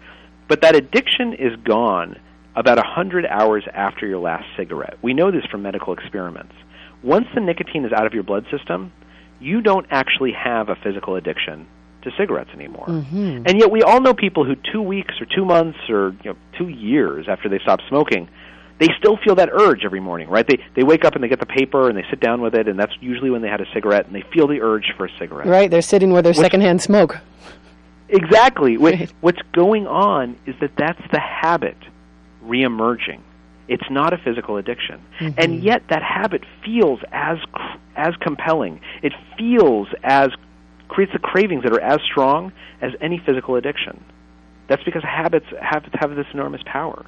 But 0.48 0.62
that 0.62 0.76
addiction 0.76 1.34
is 1.34 1.56
gone 1.64 2.18
about 2.56 2.78
100 2.78 3.26
hours 3.26 3.66
after 3.74 4.08
your 4.08 4.20
last 4.20 4.46
cigarette. 4.56 4.98
We 5.02 5.14
know 5.14 5.32
this 5.32 5.46
from 5.52 5.62
medical 5.62 5.94
experiments. 5.94 6.54
Once 7.04 7.28
the 7.36 7.42
nicotine 7.42 7.86
is 7.86 7.92
out 7.92 8.06
of 8.08 8.14
your 8.14 8.24
blood 8.24 8.46
system, 8.50 8.92
you 9.40 9.62
don't 9.62 9.86
actually 9.92 10.32
have 10.32 10.70
a 10.70 10.76
physical 10.76 11.16
addiction 11.16 11.68
to 12.04 12.12
cigarettes 12.18 12.50
anymore. 12.54 12.88
Mm-hmm. 12.88 13.44
And 13.46 13.60
yet 13.60 13.70
we 13.70 13.84
all 13.84 14.02
know 14.02 14.14
people 14.14 14.46
who 14.46 14.56
2 14.72 14.82
weeks 14.82 15.16
or 15.20 15.26
2 15.26 15.46
months 15.46 15.78
or 15.90 16.16
you 16.24 16.32
know 16.32 16.38
2 16.58 16.70
years 16.70 17.28
after 17.28 17.50
they 17.50 17.60
stop 17.60 17.80
smoking, 17.90 18.30
they 18.80 18.90
still 19.00 19.18
feel 19.18 19.36
that 19.36 19.50
urge 19.52 19.84
every 19.84 20.00
morning, 20.00 20.30
right? 20.30 20.46
They 20.48 20.64
they 20.76 20.84
wake 20.84 21.04
up 21.06 21.16
and 21.16 21.24
they 21.24 21.28
get 21.28 21.40
the 21.40 21.46
paper 21.46 21.90
and 21.90 21.98
they 21.98 22.06
sit 22.10 22.20
down 22.20 22.42
with 22.42 22.54
it 22.54 22.68
and 22.68 22.80
that's 22.80 22.94
usually 23.02 23.30
when 23.30 23.42
they 23.42 23.50
had 23.50 23.62
a 23.62 23.66
cigarette 23.74 24.06
and 24.06 24.16
they 24.16 24.24
feel 24.34 24.48
the 24.48 24.62
urge 24.62 24.94
for 24.98 25.06
a 25.06 25.12
cigarette. 25.18 25.48
Right, 25.48 25.70
they're 25.70 25.82
sitting 25.82 26.14
their 26.14 26.24
Which, 26.24 26.38
secondhand 26.38 26.82
smoke. 26.82 27.20
Exactly. 28.10 28.78
Right. 28.78 29.12
What's 29.22 29.42
going 29.54 29.88
on 29.88 30.38
is 30.46 30.56
that 30.62 30.72
that's 30.78 31.02
the 31.12 31.20
habit 31.20 31.78
reemerging. 32.44 33.22
It's 33.68 33.90
not 33.90 34.14
a 34.14 34.18
physical 34.18 34.56
addiction, 34.56 35.02
mm-hmm. 35.20 35.38
and 35.38 35.62
yet 35.62 35.84
that 35.90 36.02
habit 36.02 36.46
feels 36.64 37.02
as 37.12 37.38
as 37.98 38.16
compelling. 38.22 38.80
It 39.02 39.12
feels 39.38 39.90
as 40.04 40.30
creates 40.88 41.12
the 41.12 41.20
cravings 41.20 41.64
that 41.64 41.74
are 41.74 41.82
as 41.82 42.00
strong 42.10 42.54
as 42.82 42.94
any 43.02 43.18
physical 43.26 43.58
addiction. 43.58 44.02
That's 44.70 44.84
because 44.84 45.04
habits 45.04 45.48
have 45.62 45.84
have 45.94 46.16
this 46.16 46.28
enormous 46.34 46.62
power. 46.66 47.06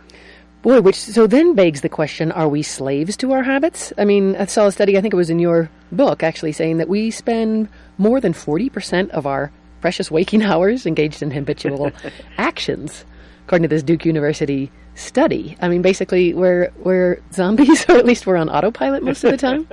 Boy, 0.62 0.82
which 0.82 0.96
so 0.96 1.25
then 1.25 1.56
begs 1.56 1.82
the 1.82 1.89
question: 1.89 2.32
Are 2.32 2.50
we 2.50 2.63
slaves 2.63 3.16
to 3.18 3.32
our 3.32 3.44
habits? 3.44 3.94
I 3.98 4.04
mean, 4.04 4.36
I 4.36 4.46
saw 4.46 4.68
a 4.68 4.72
study. 4.72 4.98
I 4.98 5.01
think 5.01 5.13
it 5.13 5.18
was 5.18 5.30
in 5.30 5.39
your 5.39 5.70
book, 5.92 6.22
actually, 6.22 6.51
saying 6.51 6.78
that 6.78 6.89
we 6.89 7.12
spend 7.12 7.70
more 7.98 8.20
than 8.20 8.34
forty 8.34 8.70
percent 8.70 9.12
of 9.12 9.25
our 9.25 9.51
precious 9.80 10.12
waking 10.12 10.44
hours 10.51 10.86
engaged 10.86 11.22
in 11.22 11.32
habitual 11.32 11.92
actions, 12.38 13.06
according 13.46 13.63
to 13.63 13.70
this 13.70 13.84
Duke 13.84 14.06
University 14.06 14.70
study. 14.96 15.56
I 15.62 15.70
mean, 15.70 15.82
basically, 15.82 16.34
we're 16.34 16.74
we're 16.78 17.22
zombies, 17.32 17.86
or 17.89 17.95
at 17.95 18.06
least 18.06 18.28
we're 18.28 18.38
on 18.38 18.50
autopilot 18.50 19.02
most 19.02 19.24
of 19.24 19.32
the 19.32 19.38
time. 19.38 19.65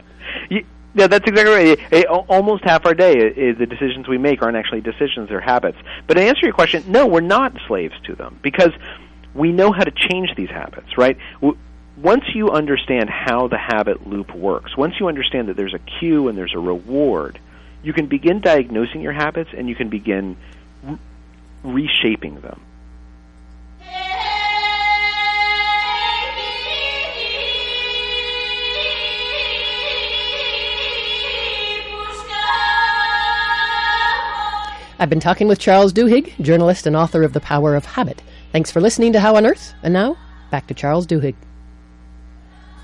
yeah, 0.50 1.08
that's 1.08 1.26
exactly 1.26 1.52
right. 1.52 1.66
It, 1.66 1.80
it, 1.90 2.06
almost 2.06 2.62
half 2.62 2.86
our 2.86 2.94
day, 2.94 3.52
the 3.52 3.66
decisions 3.66 4.06
we 4.06 4.18
make 4.18 4.40
aren't 4.40 4.56
actually 4.56 4.82
decisions; 4.82 5.30
they're 5.30 5.40
habits. 5.40 5.78
But 6.06 6.14
to 6.14 6.22
answer 6.22 6.46
your 6.46 6.54
question, 6.54 6.84
no, 6.86 7.08
we're 7.08 7.20
not 7.22 7.54
slaves 7.66 7.94
to 8.04 8.14
them 8.14 8.38
because 8.40 8.70
we 9.36 9.52
know 9.52 9.72
how 9.72 9.84
to 9.84 9.90
change 9.90 10.34
these 10.36 10.50
habits. 10.50 10.96
Right? 10.96 11.18
Once 11.96 12.24
you 12.34 12.50
understand 12.50 13.08
how 13.08 13.48
the 13.48 13.58
habit 13.58 14.06
loop 14.06 14.34
works, 14.34 14.76
once 14.76 14.94
you 15.00 15.08
understand 15.08 15.48
that 15.48 15.56
there's 15.56 15.74
a 15.74 15.78
cue 15.78 16.28
and 16.28 16.36
there's 16.36 16.54
a 16.54 16.58
reward, 16.58 17.38
you 17.82 17.92
can 17.92 18.06
begin 18.06 18.40
diagnosing 18.40 19.00
your 19.00 19.12
habits 19.12 19.50
and 19.56 19.68
you 19.68 19.74
can 19.74 19.88
begin 19.88 20.36
re- 20.82 20.98
reshaping 21.62 22.40
them. 22.40 22.60
I've 34.98 35.10
been 35.10 35.20
talking 35.20 35.46
with 35.46 35.58
Charles 35.58 35.92
Duhigg, 35.92 36.32
journalist 36.40 36.86
and 36.86 36.96
author 36.96 37.22
of 37.22 37.34
The 37.34 37.40
Power 37.40 37.74
of 37.74 37.84
Habit. 37.84 38.22
Thanks 38.56 38.70
for 38.70 38.80
listening 38.80 39.12
to 39.12 39.20
How 39.20 39.36
on 39.36 39.44
Earth. 39.44 39.74
And 39.82 39.92
now, 39.92 40.16
back 40.50 40.66
to 40.68 40.72
Charles 40.72 41.06
Duhigg. 41.06 41.34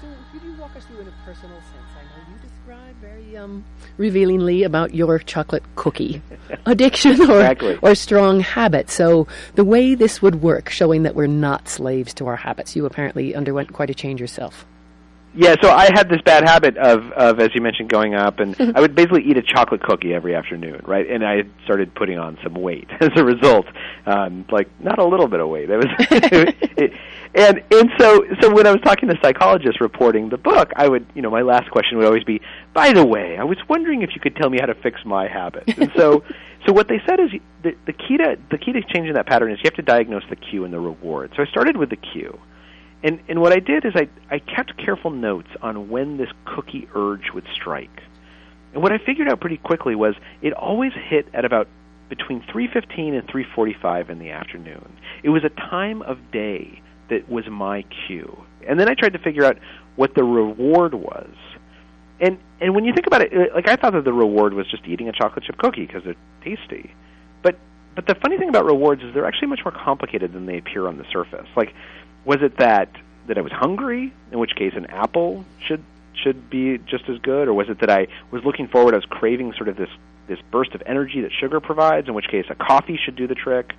So, 0.03 0.09
could 0.31 0.43
you 0.43 0.53
walk 0.61 0.77
us 0.77 0.85
through 0.85 1.01
in 1.01 1.09
a 1.09 1.15
personal 1.25 1.57
sense? 1.57 1.89
I 1.99 2.03
know 2.03 2.29
you 2.31 2.47
describe 2.47 2.95
very 2.97 3.39
um, 3.39 3.65
revealingly 3.97 4.65
about 4.65 4.95
your 4.95 5.19
chocolate 5.19 5.63
cookie 5.77 6.21
addiction 6.67 7.23
or, 7.23 7.41
exactly. 7.41 7.79
or 7.81 7.95
strong 7.95 8.41
habit. 8.41 8.91
So, 8.91 9.27
the 9.55 9.65
way 9.65 9.95
this 9.95 10.21
would 10.21 10.43
work, 10.43 10.69
showing 10.69 11.05
that 11.05 11.15
we're 11.15 11.27
not 11.27 11.71
slaves 11.71 12.13
to 12.15 12.27
our 12.27 12.37
habits, 12.37 12.77
you 12.77 12.85
apparently 12.85 13.35
underwent 13.35 13.73
quite 13.73 13.89
a 13.89 13.95
change 13.95 14.21
yourself. 14.21 14.67
Yeah, 15.35 15.57
so 15.63 15.71
I 15.71 15.85
had 15.95 16.11
this 16.11 16.21
bad 16.23 16.45
habit 16.45 16.77
of, 16.77 17.11
of 17.13 17.41
as 17.41 17.55
you 17.55 17.63
mentioned, 17.63 17.89
going 17.89 18.15
up, 18.15 18.39
and 18.39 18.55
I 18.77 18.81
would 18.81 18.95
basically 18.95 19.23
eat 19.23 19.39
a 19.39 19.43
chocolate 19.43 19.83
cookie 19.83 20.13
every 20.13 20.35
afternoon, 20.35 20.83
right? 20.85 21.09
And 21.09 21.25
I 21.25 21.45
started 21.65 21.95
putting 21.95 22.19
on 22.19 22.39
some 22.43 22.55
weight 22.55 22.89
as 23.01 23.11
a 23.17 23.25
result, 23.25 23.67
um, 24.05 24.45
like 24.51 24.69
not 24.81 24.99
a 24.99 25.05
little 25.05 25.29
bit 25.29 25.41
of 25.41 25.49
weight. 25.49 25.71
It 25.71 25.77
was, 25.77 25.87
it, 26.01 26.93
and 27.35 27.63
and 27.71 27.91
so 27.99 28.27
so 28.43 28.53
when 28.53 28.67
I 28.67 28.73
was 28.73 28.83
talking 28.83 29.09
to 29.09 29.19
psychologists 29.23 29.81
reporting 29.81 30.29
the 30.29 30.37
book, 30.37 30.71
I 30.77 30.87
would, 30.87 31.07
you 31.15 31.23
know, 31.23 31.31
my 31.31 31.43
last 31.43 31.71
question 31.71 31.97
would 31.97 32.07
always 32.07 32.25
be, 32.25 32.43
by 32.75 32.93
the 32.93 33.05
way, 33.05 33.39
I 33.39 33.45
was 33.45 33.57
wondering 33.69 34.03
if 34.03 34.11
you 34.15 34.21
could 34.21 34.37
tell 34.37 34.51
me 34.51 34.59
how 34.61 34.67
to 34.67 34.75
fix 34.75 35.03
my 35.07 35.29
habit. 35.29 35.65
And 35.79 35.91
so 35.97 36.25
so 36.67 36.73
what 36.73 36.89
they 36.89 37.01
said 37.07 37.21
is 37.21 37.31
the 37.63 37.75
the 37.87 37.95
key 37.95 38.19
to 38.19 38.37
the 38.51 38.59
key 38.59 38.73
to 38.73 38.83
changing 38.83 39.15
that 39.15 39.27
pattern 39.27 39.51
is 39.51 39.59
you 39.59 39.65
have 39.65 39.75
to 39.75 39.83
diagnose 39.83 40.25
the 40.29 40.37
cue 40.37 40.65
and 40.65 40.75
the 40.75 40.81
reward. 40.81 41.33
So 41.37 41.43
I 41.43 41.47
started 41.47 41.79
with 41.79 41.89
the 41.89 41.97
cue 41.97 42.39
and 43.03 43.21
and 43.29 43.41
what 43.41 43.53
I 43.53 43.61
did 43.61 43.85
is 43.85 43.93
I 43.95 44.09
I 44.31 44.39
kept 44.39 44.77
careful 44.77 45.11
notes 45.11 45.49
on 45.61 45.89
when 45.91 46.17
this 46.17 46.31
cookie 46.45 46.89
urge 46.95 47.31
would 47.35 47.47
strike. 47.55 48.03
And 48.73 48.83
what 48.83 48.93
I 48.93 48.99
figured 48.99 49.29
out 49.29 49.41
pretty 49.41 49.59
quickly 49.59 49.95
was 49.95 50.15
it 50.41 50.53
always 50.53 50.93
hit 50.95 51.27
at 51.35 51.45
about 51.45 51.69
between 52.09 52.43
3:15 52.43 53.15
and 53.15 53.27
3:45 53.27 54.11
in 54.11 54.19
the 54.19 54.31
afternoon. 54.31 54.93
It 55.23 55.31
was 55.31 55.45
a 55.45 55.51
time 55.51 56.03
of 56.03 56.19
day 56.31 56.81
that 57.09 57.29
was 57.29 57.47
my 57.49 57.85
cue. 58.07 58.45
And 58.67 58.79
then 58.79 58.89
I 58.89 58.95
tried 58.95 59.13
to 59.15 59.19
figure 59.19 59.45
out 59.45 59.59
what 59.97 60.15
the 60.15 60.25
reward 60.25 60.95
was. 60.95 61.35
And 62.21 62.39
and 62.61 62.75
when 62.75 62.85
you 62.85 62.93
think 62.93 63.07
about 63.07 63.23
it, 63.23 63.33
uh, 63.35 63.55
like 63.55 63.69
I 63.69 63.77
thought 63.77 63.95
that 63.95 64.05
the 64.05 64.13
reward 64.13 64.55
was 64.55 64.67
just 64.71 64.87
eating 64.87 65.09
a 65.09 65.13
chocolate 65.13 65.45
chip 65.45 65.59
cookie 65.59 65.87
because 65.87 66.05
they're 66.05 66.17
tasty. 66.45 66.95
But 67.43 67.59
but 67.97 68.07
the 68.07 68.15
funny 68.15 68.39
thing 68.39 68.49
about 68.49 68.65
rewards 68.65 69.03
is 69.03 69.13
they're 69.13 69.27
actually 69.27 69.49
much 69.49 69.61
more 69.65 69.73
complicated 69.73 70.33
than 70.33 70.47
they 70.47 70.59
appear 70.59 70.87
on 70.87 70.99
the 70.99 71.05
surface. 71.13 71.49
Like 71.57 71.75
was 72.25 72.43
it 72.43 72.59
that 72.59 72.89
that 73.29 73.39
I 73.39 73.41
was 73.41 73.53
hungry, 73.53 74.13
in 74.33 74.39
which 74.39 74.55
case 74.57 74.73
an 74.75 74.87
apple 74.87 75.45
should 75.67 75.83
should 76.15 76.51
be 76.51 76.79
just 76.79 77.09
as 77.09 77.19
good, 77.19 77.49
or 77.49 77.55
was 77.55 77.69
it 77.69 77.81
that 77.81 77.91
I 77.91 78.09
was 78.31 78.45
looking 78.45 78.69
forward, 78.69 78.95
I 78.95 78.99
was 78.99 79.07
craving 79.07 79.53
sort 79.55 79.69
of 79.69 79.77
this 79.77 79.91
this 80.29 80.39
burst 80.51 80.75
of 80.75 80.83
energy 80.87 81.21
that 81.23 81.33
sugar 81.33 81.61
provides, 81.61 82.09
in 82.09 82.15
which 82.15 82.29
case 82.29 82.47
a 82.49 82.55
coffee 82.55 82.99
should 83.03 83.17
do 83.17 83.27
the 83.27 83.35
trick, 83.35 83.75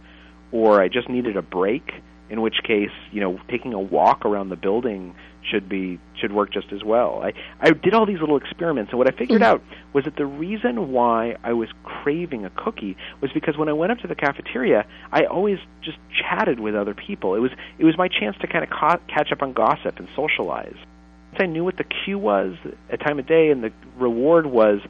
or 0.52 0.82
I 0.82 0.88
just 0.88 1.10
needed 1.10 1.38
a 1.38 1.42
break, 1.42 1.94
in 2.30 2.42
which 2.42 2.64
case 2.64 2.92
you 3.12 3.22
know 3.22 3.40
taking 3.50 3.74
a 3.74 3.80
walk 3.80 4.26
around 4.26 4.50
the 4.50 4.56
building 4.56 5.16
should 5.50 5.68
be 5.68 6.00
should 6.20 6.32
work 6.32 6.52
just 6.52 6.72
as 6.72 6.84
well. 6.84 7.22
I 7.24 7.34
I 7.60 7.72
did 7.72 7.94
all 7.94 8.06
these 8.06 8.20
little 8.20 8.38
experiments, 8.38 8.92
and 8.92 8.98
what 8.98 9.08
I 9.08 9.18
figured 9.18 9.42
mm-hmm. 9.42 9.56
out 9.56 9.64
was 9.94 10.06
that 10.06 10.16
the 10.16 10.26
reason 10.26 10.92
why 10.92 11.36
I 11.44 11.54
was 11.54 11.70
craving 11.84 12.46
a 12.46 12.50
cookie 12.50 12.98
was 13.22 13.32
because 13.32 13.58
when 13.58 13.70
I 13.70 13.74
went 13.74 13.92
up 13.92 14.00
to 14.00 14.08
the 14.08 14.16
cafeteria, 14.16 14.86
I 15.12 15.26
always 15.26 15.60
just 15.82 15.98
chatted 16.12 16.60
with 16.60 16.76
other 16.76 16.94
people. 16.94 17.36
It 17.36 17.40
was 17.40 17.52
it 17.78 17.86
was 17.86 17.98
my 17.98 18.08
chance 18.08 18.38
to 18.42 18.48
kind 18.48 18.64
of 18.64 18.70
ca- 18.70 19.00
catch 19.08 19.32
up 19.32 19.42
on 19.42 19.54
gossip 19.54 20.00
and 20.00 20.08
socialize. 20.16 20.76
Once 21.32 21.42
I 21.42 21.46
knew 21.48 21.64
what 21.64 21.78
the 21.78 21.84
cue 21.84 22.20
was, 22.20 22.56
a 22.90 22.98
time 22.98 23.18
of 23.18 23.26
day, 23.26 23.50
and 23.50 23.64
the 23.64 23.72
reward 23.98 24.46
was 24.46 24.82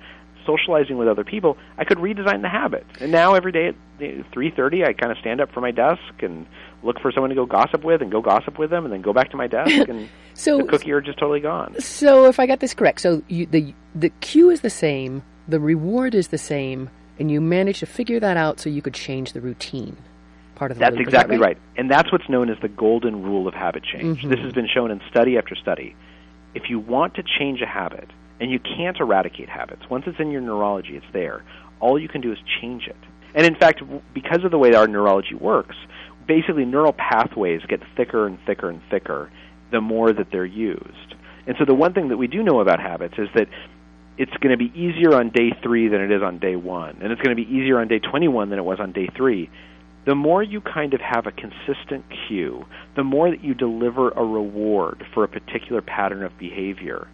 socializing 0.45 0.97
with 0.97 1.08
other 1.08 1.23
people, 1.23 1.58
I 1.77 1.86
could 1.86 1.97
redesign 1.97 2.41
the 2.41 2.49
habit. 2.49 2.86
And 2.99 3.12
now 3.12 3.34
every 3.36 3.51
day 3.51 3.67
at 3.67 3.75
3:30, 4.32 4.86
I 4.86 4.93
kind 4.93 5.12
of 5.12 5.17
stand 5.19 5.41
up 5.41 5.51
from 5.51 5.62
my 5.62 5.71
desk 5.71 6.01
and 6.21 6.45
look 6.84 6.99
for 6.99 7.12
someone 7.12 7.29
to 7.29 7.36
go 7.36 7.45
gossip 7.45 7.84
with, 7.84 8.01
and 8.01 8.12
go 8.12 8.21
gossip 8.21 8.60
with 8.60 8.69
them, 8.69 8.84
and 8.86 8.93
then 8.93 9.01
go 9.01 9.13
back 9.13 9.32
to 9.32 9.38
my 9.38 9.47
desk, 9.47 9.88
and 9.89 10.10
so, 10.34 10.58
the 10.58 10.63
cookie 10.65 10.91
urge 10.91 11.08
is 11.08 11.15
totally 11.15 11.39
gone. 11.39 11.79
So, 11.79 12.25
if 12.25 12.39
I 12.39 12.45
got 12.47 12.60
this 12.60 12.73
correct, 12.73 13.01
so 13.01 13.21
you, 13.27 13.45
the 13.45 13.73
the 13.95 14.10
cue 14.21 14.49
is 14.49 14.62
the 14.62 14.69
same, 14.69 15.23
the 15.47 15.60
reward 15.60 16.15
is 16.15 16.29
the 16.29 16.38
same, 16.38 16.89
and 17.19 17.29
you 17.32 17.39
managed 17.39 17.79
to 17.79 17.86
figure 17.86 18.19
that 18.19 18.38
out 18.38 18.60
so 18.60 18.69
you 18.69 18.82
could 18.82 18.93
change 18.95 19.34
the 19.34 19.41
routine. 19.41 19.97
part 20.56 20.69
of 20.69 20.77
the 20.77 20.82
That's 20.82 20.95
loop. 20.95 21.08
Exactly 21.08 21.38
that 21.38 21.43
right. 21.43 21.58
And 21.77 21.89
that's 21.89 22.12
what's 22.12 22.29
known 22.29 22.49
as 22.49 22.58
the 22.62 22.67
golden 22.69 23.23
rule 23.23 23.47
of 23.47 23.56
habit 23.56 23.84
change. 23.84 24.21
Mhm. 24.21 24.29
This 24.29 24.39
has 24.39 24.53
been 24.53 24.67
shown 24.67 24.91
in 24.91 25.01
study 25.10 25.36
after 25.36 25.56
study. 25.56 25.95
If 26.53 26.69
you 26.69 26.77
want 26.79 27.15
to 27.15 27.23
change 27.23 27.60
a 27.62 27.65
habit, 27.65 28.12
and 28.39 28.52
you 28.52 28.60
can't 28.60 28.98
eradicate 29.00 29.50
habits, 29.50 29.84
once 29.89 30.06
it's 30.08 30.19
in 30.19 30.32
your 30.32 30.41
neurology, 30.41 30.96
it's 30.96 31.06
there. 31.13 31.43
All 31.80 32.00
you 32.00 32.08
can 32.08 32.22
do 32.22 32.32
is 32.32 32.38
change 32.62 32.88
it. 32.88 32.98
And 33.36 33.46
in 33.46 33.56
fact, 33.56 33.82
because 34.13 34.43
of 34.43 34.52
the 34.52 34.58
way 34.58 34.74
our 34.74 34.88
neurology 34.88 35.36
works, 35.36 35.76
basically 36.28 36.65
neural 36.65 36.93
pathways 36.93 37.62
get 37.67 37.82
thicker 37.96 38.28
and 38.28 38.38
thicker 38.46 38.69
and 38.69 38.82
thicker 38.89 39.32
the 39.72 39.82
more 39.82 40.13
that 40.13 40.28
they're 40.32 40.46
used. 40.46 41.15
And 41.48 41.56
so 41.58 41.65
the 41.65 41.74
one 41.74 41.93
thing 41.93 42.10
that 42.10 42.17
we 42.17 42.28
do 42.28 42.43
know 42.43 42.60
about 42.60 42.80
habits 42.80 43.15
is 43.17 43.28
that 43.36 43.48
it's 44.17 44.36
going 44.38 44.52
to 44.52 44.58
be 44.58 44.72
easier 44.80 45.15
on 45.15 45.30
day 45.30 45.52
3 45.63 45.88
than 45.88 46.02
it 46.02 46.12
is 46.12 46.22
on 46.22 46.38
day 46.38 46.56
1, 46.56 47.00
and 47.02 47.12
it's 47.12 47.22
going 47.22 47.36
to 47.36 47.43
be 47.43 47.50
easier 47.50 47.80
on 47.80 47.88
day 47.88 48.00
21 48.00 48.50
than 48.50 48.60
it 48.60 48.63
was 48.63 48.80
on 48.80 48.91
day 48.91 49.10
3 49.15 49.50
the 50.06 50.15
more 50.15 50.43
you 50.43 50.60
kind 50.60 50.93
of 50.93 51.02
have 51.02 51.28
a 51.28 51.32
consistent 51.32 52.06
cue, 52.28 52.65
the 52.96 53.04
more 53.04 53.30
that 53.30 53.43
you 53.43 53.54
deliver 53.54 54.10
a 54.10 54.24
reward 54.24 55.06
for 55.13 55.24
a 55.24 55.28
particular 55.28 55.82
pattern 55.82 56.24
of 56.24 56.38
behavior, 56.38 57.08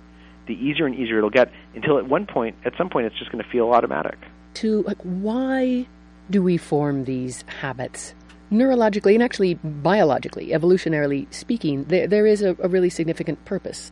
the 0.50 0.56
easier 0.56 0.86
and 0.86 0.96
easier 0.96 1.20
it'll 1.20 1.30
get 1.30 1.50
until 1.76 1.98
at 1.98 2.10
one 2.10 2.26
point, 2.26 2.56
at 2.66 2.74
some 2.78 2.90
point, 2.90 3.06
it's 3.06 3.18
just 3.18 3.32
going 3.32 3.42
to 3.44 3.50
feel 3.50 3.70
automatic. 3.70 4.18
to 4.56 4.82
like 4.84 4.98
why 5.04 5.88
do 6.30 6.44
we 6.44 6.58
form 6.58 7.06
these 7.06 7.44
habits 7.62 8.14
neurologically 8.52 9.14
and 9.14 9.24
actually 9.24 9.54
biologically 9.54 10.48
evolutionarily 10.48 11.32
speaking 11.32 11.84
there, 11.86 12.08
there 12.08 12.26
is 12.26 12.42
a, 12.42 12.56
a 12.60 12.68
really 12.68 12.90
significant 12.90 13.44
purpose 13.46 13.92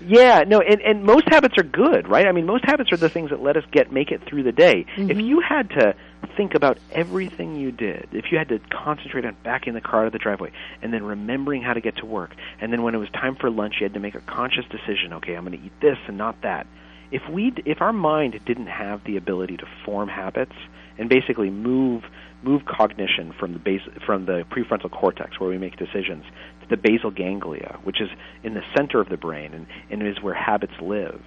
Yeah, 0.00 0.44
no, 0.46 0.60
and, 0.60 0.80
and 0.80 1.04
most 1.04 1.24
habits 1.28 1.56
are 1.56 1.62
good, 1.62 2.08
right? 2.08 2.26
I 2.26 2.32
mean, 2.32 2.46
most 2.46 2.64
habits 2.64 2.92
are 2.92 2.96
the 2.96 3.08
things 3.08 3.30
that 3.30 3.42
let 3.42 3.56
us 3.56 3.64
get 3.70 3.92
make 3.92 4.10
it 4.10 4.22
through 4.26 4.42
the 4.42 4.52
day. 4.52 4.86
If 4.96 5.08
mm-hmm. 5.08 5.20
you 5.20 5.40
had 5.40 5.70
to 5.70 5.94
think 6.36 6.54
about 6.54 6.78
everything 6.90 7.56
you 7.56 7.70
did, 7.70 8.08
if 8.12 8.26
you 8.30 8.38
had 8.38 8.48
to 8.48 8.58
concentrate 8.70 9.24
on 9.24 9.36
backing 9.44 9.74
the 9.74 9.80
car 9.80 10.00
out 10.00 10.06
of 10.06 10.12
the 10.12 10.18
driveway, 10.18 10.52
and 10.82 10.92
then 10.92 11.04
remembering 11.04 11.62
how 11.62 11.72
to 11.74 11.80
get 11.80 11.96
to 11.98 12.06
work, 12.06 12.34
and 12.60 12.72
then 12.72 12.82
when 12.82 12.94
it 12.94 12.98
was 12.98 13.08
time 13.10 13.36
for 13.36 13.50
lunch, 13.50 13.76
you 13.80 13.84
had 13.84 13.94
to 13.94 14.00
make 14.00 14.14
a 14.14 14.20
conscious 14.20 14.64
decision. 14.70 15.12
Okay, 15.14 15.34
I'm 15.34 15.44
going 15.44 15.58
to 15.58 15.64
eat 15.64 15.80
this 15.80 15.98
and 16.06 16.18
not 16.18 16.42
that. 16.42 16.66
If 17.10 17.22
we, 17.30 17.52
if 17.64 17.80
our 17.80 17.92
mind 17.92 18.40
didn't 18.44 18.66
have 18.66 19.04
the 19.04 19.16
ability 19.16 19.58
to 19.58 19.66
form 19.84 20.08
habits 20.08 20.54
and 20.98 21.08
basically 21.08 21.50
move 21.50 22.02
move 22.44 22.64
cognition 22.66 23.32
from 23.38 23.52
the 23.52 23.58
base 23.58 23.82
from 24.04 24.26
the 24.26 24.44
prefrontal 24.50 24.90
cortex 24.90 25.40
where 25.40 25.48
we 25.48 25.58
make 25.58 25.76
decisions 25.76 26.24
to 26.62 26.68
the 26.68 26.76
basal 26.76 27.10
ganglia, 27.10 27.78
which 27.84 28.00
is 28.00 28.08
in 28.42 28.54
the 28.54 28.62
center 28.76 29.00
of 29.00 29.08
the 29.08 29.16
brain 29.16 29.54
and, 29.54 29.66
and 29.90 30.06
is 30.06 30.22
where 30.22 30.34
habits 30.34 30.74
live. 30.80 31.20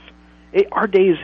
It, 0.54 0.68
our 0.72 0.88
days 0.88 1.18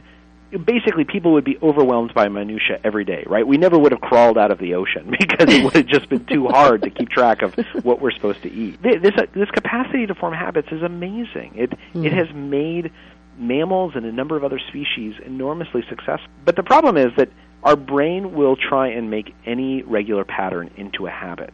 basically 0.66 1.04
people 1.04 1.34
would 1.34 1.44
be 1.44 1.58
overwhelmed 1.62 2.14
by 2.14 2.28
minutia 2.30 2.80
every 2.84 3.06
day, 3.06 3.24
right? 3.28 3.46
We 3.46 3.58
never 3.58 3.78
would 3.78 3.92
have 3.92 4.02
crawled 4.02 4.38
out 4.38 4.52
of 4.52 4.60
the 4.60 4.76
ocean 4.76 5.10
because 5.20 5.54
it 5.54 5.64
would 5.64 5.74
have 5.74 5.88
just 5.88 6.10
been 6.10 6.26
too 6.26 6.48
hard 6.48 6.84
to 6.84 6.90
keep 6.90 7.10
track 7.10 7.42
of 7.42 7.56
what 7.84 8.02
we're 8.02 8.12
supposed 8.12 8.44
to 8.44 8.52
eat. 8.52 8.82
This 8.82 9.14
uh, 9.18 9.26
this 9.34 9.50
capacity 9.52 10.06
to 10.06 10.16
form 10.16 10.34
habits 10.34 10.70
is 10.72 10.84
amazing. 10.84 11.54
It 11.56 11.74
it 11.94 12.14
has 12.14 12.34
made 12.34 12.92
mammals 13.38 13.94
and 13.96 14.06
a 14.06 14.12
number 14.12 14.38
of 14.38 14.44
other 14.44 14.60
species 14.68 15.16
enormously 15.26 15.84
successful. 15.90 16.30
But 16.46 16.56
the 16.56 16.64
problem 16.64 16.98
is 16.98 17.12
that 17.18 17.30
our 17.64 17.76
brain 17.76 18.34
will 18.34 18.56
try 18.56 18.90
and 18.90 19.10
make 19.10 19.34
any 19.46 19.84
regular 19.84 20.26
pattern 20.26 20.70
into 20.78 21.08
a 21.08 21.10
habit. 21.10 21.54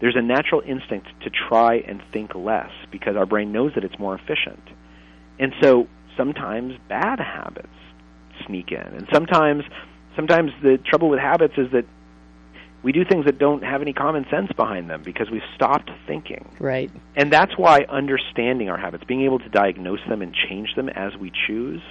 There's 0.00 0.16
a 0.16 0.22
natural 0.22 0.60
instinct 0.60 1.08
to 1.22 1.30
try 1.30 1.76
and 1.76 2.02
think 2.12 2.34
less 2.34 2.70
because 2.90 3.16
our 3.16 3.24
brain 3.24 3.52
knows 3.52 3.72
that 3.74 3.84
it's 3.84 3.98
more 3.98 4.14
efficient. 4.14 4.62
And 5.38 5.54
so 5.62 5.88
sometimes 6.16 6.74
bad 6.88 7.18
habits 7.18 7.68
sneak 8.46 8.70
in. 8.70 8.80
And 8.80 9.08
sometimes 9.12 9.64
sometimes 10.14 10.50
the 10.62 10.78
trouble 10.78 11.08
with 11.08 11.20
habits 11.20 11.54
is 11.56 11.70
that 11.72 11.86
we 12.82 12.92
do 12.92 13.04
things 13.04 13.24
that 13.24 13.38
don't 13.38 13.64
have 13.64 13.82
any 13.82 13.92
common 13.92 14.26
sense 14.30 14.52
behind 14.52 14.88
them 14.88 15.02
because 15.02 15.30
we've 15.30 15.42
stopped 15.54 15.90
thinking. 16.06 16.48
right 16.60 16.90
And 17.16 17.32
that's 17.32 17.56
why 17.56 17.86
understanding 17.88 18.68
our 18.68 18.76
habits, 18.78 19.04
being 19.04 19.22
able 19.22 19.38
to 19.38 19.48
diagnose 19.48 20.00
them 20.08 20.22
and 20.22 20.34
change 20.34 20.74
them 20.76 20.88
as 20.90 21.16
we 21.16 21.32
choose, 21.46 21.82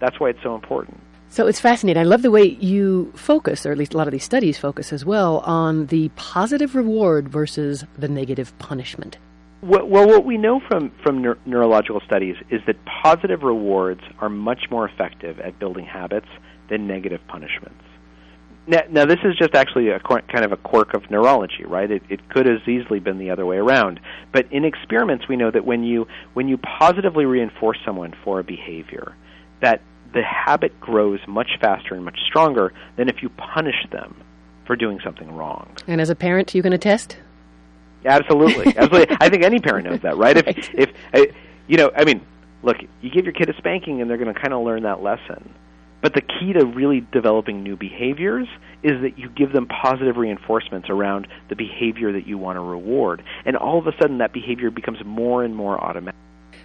that's 0.00 0.18
why 0.18 0.30
it's 0.30 0.42
so 0.42 0.54
important. 0.54 1.00
So 1.30 1.46
it's 1.46 1.60
fascinating 1.60 2.00
i 2.00 2.04
love 2.04 2.22
the 2.22 2.30
way 2.30 2.44
you 2.44 3.10
focus 3.16 3.64
or 3.64 3.72
at 3.72 3.78
least 3.78 3.94
a 3.94 3.96
lot 3.96 4.06
of 4.06 4.12
these 4.12 4.24
studies 4.24 4.58
focus 4.58 4.92
as 4.92 5.04
well 5.04 5.38
on 5.38 5.86
the 5.86 6.10
positive 6.16 6.74
reward 6.74 7.28
versus 7.28 7.84
the 7.96 8.08
negative 8.08 8.56
punishment 8.58 9.16
Well, 9.62 10.06
what 10.06 10.24
we 10.24 10.38
know 10.38 10.60
from, 10.68 10.90
from 11.02 11.22
neur- 11.22 11.38
neurological 11.44 12.00
studies 12.06 12.36
is 12.48 12.62
that 12.66 12.76
positive 12.84 13.42
rewards 13.42 14.00
are 14.18 14.30
much 14.30 14.70
more 14.70 14.88
effective 14.88 15.38
at 15.38 15.58
building 15.58 15.84
habits 15.84 16.28
than 16.70 16.86
negative 16.86 17.20
punishments. 17.28 17.84
Now, 18.66 18.82
now 18.88 19.04
this 19.04 19.18
is 19.22 19.36
just 19.36 19.54
actually 19.54 19.90
a 19.90 20.00
quir- 20.00 20.22
kind 20.32 20.46
of 20.46 20.52
a 20.52 20.56
quirk 20.56 20.94
of 20.94 21.10
neurology, 21.10 21.64
right? 21.66 21.90
It, 21.90 22.02
it 22.08 22.26
could 22.30 22.46
have 22.46 22.66
easily 22.66 23.00
been 23.00 23.18
the 23.18 23.30
other 23.30 23.44
way 23.44 23.58
around. 23.58 24.00
But 24.32 24.50
in 24.50 24.64
experiments, 24.64 25.28
we 25.28 25.36
know 25.36 25.50
that 25.50 25.66
when 25.66 25.82
you 25.84 26.06
when 26.32 26.48
you 26.48 26.56
positively 26.56 27.26
reinforce 27.26 27.78
someone 27.84 28.14
for 28.24 28.40
a 28.40 28.44
behavior, 28.44 29.14
that 29.60 29.82
the 30.12 30.22
habit 30.22 30.78
grows 30.80 31.20
much 31.28 31.50
faster 31.60 31.94
and 31.94 32.04
much 32.04 32.18
stronger 32.26 32.72
than 32.96 33.08
if 33.08 33.22
you 33.22 33.28
punish 33.30 33.86
them 33.92 34.14
for 34.66 34.76
doing 34.76 35.00
something 35.04 35.30
wrong. 35.34 35.68
and 35.86 36.00
as 36.00 36.10
a 36.10 36.14
parent 36.14 36.54
you 36.54 36.62
can 36.62 36.72
attest 36.72 37.16
Absolutely, 38.04 38.66
absolutely. 38.76 39.16
I 39.20 39.28
think 39.28 39.44
any 39.44 39.58
parent 39.58 39.86
knows 39.86 40.00
that, 40.00 40.16
right? 40.16 40.36
If 40.36 40.46
Right. 40.46 40.70
if 40.74 40.90
uh, 41.12 41.32
you 41.68 41.76
know, 41.76 41.90
I 41.94 42.04
mean, 42.04 42.22
look, 42.62 42.78
you 43.02 43.10
give 43.10 43.24
your 43.24 43.34
kid 43.34 43.48
a 43.50 43.56
spanking, 43.58 44.00
and 44.00 44.08
they're 44.10 44.16
going 44.16 44.32
to 44.32 44.40
kind 44.40 44.54
of 44.54 44.64
learn 44.64 44.84
that 44.84 45.02
lesson. 45.02 45.54
But 46.00 46.14
the 46.14 46.22
key 46.22 46.54
to 46.54 46.64
really 46.64 47.06
developing 47.12 47.62
new 47.62 47.76
behaviors 47.76 48.48
is 48.82 49.02
that 49.02 49.18
you 49.18 49.28
give 49.28 49.52
them 49.52 49.66
positive 49.66 50.16
reinforcements 50.16 50.88
around 50.88 51.28
the 51.50 51.56
behavior 51.56 52.12
that 52.12 52.26
you 52.26 52.38
want 52.38 52.56
to 52.56 52.60
reward, 52.62 53.22
and 53.44 53.54
all 53.56 53.78
of 53.78 53.86
a 53.86 53.92
sudden 54.00 54.18
that 54.18 54.32
behavior 54.32 54.70
becomes 54.70 55.04
more 55.04 55.44
and 55.44 55.54
more 55.54 55.78
automatic. 55.78 56.18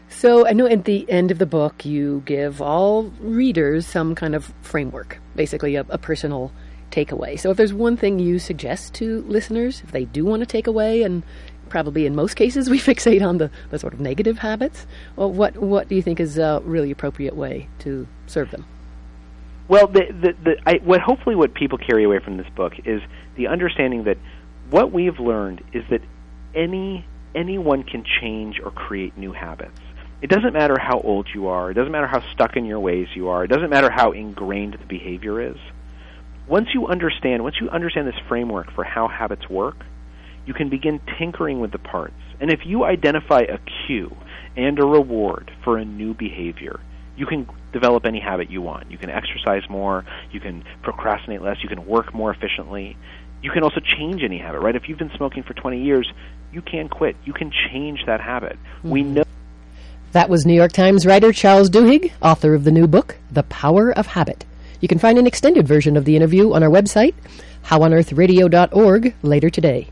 So 0.10 0.48
I 0.48 0.54
know 0.54 0.68
at 0.68 0.86
the 0.86 1.10
end 1.10 1.32
of 1.32 1.40
the 1.40 1.46
book 1.46 1.86
you 1.86 2.24
give 2.26 2.62
all 2.62 3.04
readers 3.20 3.86
some 3.86 4.16
kind 4.16 4.36
of 4.36 4.54
framework, 4.62 5.20
basically 5.36 5.76
a, 5.76 5.86
a 5.90 5.98
personal 5.98 6.52
takeaway. 6.92 7.40
So 7.40 7.52
if 7.52 7.58
there's 7.58 7.74
one 7.74 7.98
thing 7.98 8.20
you 8.20 8.40
suggest 8.40 8.94
to 8.96 9.22
listeners, 9.24 9.82
if 9.84 9.92
they 9.92 10.06
do 10.06 10.24
want 10.26 10.42
to 10.42 10.46
take 10.46 10.68
away, 10.68 11.04
and 11.04 11.24
probably 11.70 12.06
in 12.06 12.16
most 12.16 12.36
cases 12.36 12.70
we 12.72 12.80
fixate 12.80 13.26
on 13.26 13.38
the, 13.38 13.52
the 13.70 13.80
sort 13.80 13.94
of 13.94 14.00
negative 14.00 14.38
habits, 14.38 14.88
well, 15.16 15.32
what 15.32 15.58
what 15.58 15.90
do 15.90 15.96
you 15.96 16.02
think 16.02 16.20
is 16.20 16.38
a 16.38 16.62
really 16.64 16.92
appropriate 16.92 17.36
way 17.36 17.68
to 17.80 18.08
serve 18.28 18.52
them? 18.52 18.66
Well, 19.68 19.88
the, 19.88 20.06
the, 20.12 20.36
the, 20.44 20.58
I, 20.66 20.76
what 20.84 21.02
hopefully 21.02 21.36
what 21.36 21.56
people 21.56 21.80
carry 21.80 22.04
away 22.04 22.20
from 22.20 22.38
this 22.38 22.48
book 22.56 22.74
is 22.86 23.02
the 23.36 23.48
understanding 23.48 24.04
that 24.04 24.18
what 24.70 24.92
we've 24.92 25.20
learned 25.20 25.64
is 25.74 25.84
that 25.90 26.02
any 26.54 27.06
anyone 27.34 27.84
can 27.84 28.04
change 28.22 28.62
or 28.64 28.72
create 28.72 29.18
new 29.18 29.34
habits. 29.34 29.80
It 30.22 30.30
doesn't 30.30 30.54
matter 30.54 30.78
how 30.80 31.00
old 31.02 31.28
you 31.34 31.48
are. 31.48 31.72
It 31.72 31.74
doesn't 31.74 31.92
matter 31.92 32.08
how 32.08 32.22
stuck 32.34 32.56
in 32.56 32.66
your 32.66 32.80
ways 32.80 33.08
you 33.16 33.30
are. 33.30 33.44
It 33.44 33.48
doesn't 33.48 33.70
matter 33.70 33.92
how 33.92 34.12
ingrained 34.12 34.74
the 34.74 34.86
behavior 34.86 35.42
is. 35.42 35.58
Once 36.48 36.70
you 36.74 36.88
understand, 36.88 37.44
once 37.44 37.56
you 37.60 37.70
understand 37.70 38.08
this 38.08 38.20
framework 38.28 38.72
for 38.72 38.84
how 38.84 39.08
habits 39.08 39.50
work, 39.50 39.78
you 40.46 40.54
can 40.54 40.70
begin 40.70 41.02
tinkering 41.18 41.60
with 41.60 41.72
the 41.72 41.80
parts. 41.80 42.14
And 42.40 42.52
if 42.52 42.66
you 42.66 42.84
identify 42.84 43.42
a 43.42 43.58
cue 43.86 44.16
and 44.56 44.80
a 44.80 44.86
reward 44.86 45.52
for 45.64 45.78
a 45.78 45.86
new 45.86 46.14
behavior, 46.14 46.80
you 47.18 47.26
can 47.26 47.48
develop 47.74 48.06
any 48.06 48.20
habit 48.20 48.50
you 48.50 48.62
want. 48.62 48.92
You 48.92 48.98
can 48.98 49.10
exercise 49.10 49.64
more, 49.70 50.06
you 50.32 50.40
can 50.40 50.64
procrastinate 50.84 51.42
less, 51.42 51.58
you 51.64 51.70
can 51.70 51.86
work 51.86 52.14
more 52.14 52.32
efficiently. 52.32 52.98
You 53.42 53.52
can 53.52 53.64
also 53.64 53.80
change 53.80 54.24
any 54.24 54.40
habit, 54.40 54.62
right? 54.62 54.76
If 54.76 54.88
you've 54.88 54.98
been 54.98 55.12
smoking 55.18 55.44
for 55.44 55.54
20 55.54 55.84
years, 55.84 56.12
you 56.52 56.62
can 56.62 56.90
quit. 56.90 57.16
You 57.26 57.34
can 57.34 57.52
change 57.52 58.06
that 58.08 58.22
habit. 58.22 58.58
We 58.84 59.04
mm-hmm. 59.04 59.14
know 59.16 59.24
That 60.16 60.30
was 60.30 60.46
New 60.46 60.54
York 60.54 60.72
Times 60.72 61.06
writer 61.06 61.34
Charles 61.34 61.70
Duhigg, 61.70 62.10
author 62.22 62.54
of 62.54 62.64
the 62.64 62.72
new 62.72 62.88
book, 62.88 63.18
The 63.34 63.44
Power 63.44 63.92
of 63.92 64.08
Habit. 64.08 64.46
You 64.80 64.88
can 64.88 64.98
find 64.98 65.18
an 65.18 65.28
extended 65.28 65.68
version 65.68 65.98
of 65.98 66.06
the 66.06 66.16
interview 66.16 66.54
on 66.54 66.64
our 66.64 66.70
website, 66.70 67.14
howonearthradio.org, 67.66 69.14
later 69.24 69.50
today. 69.50 69.90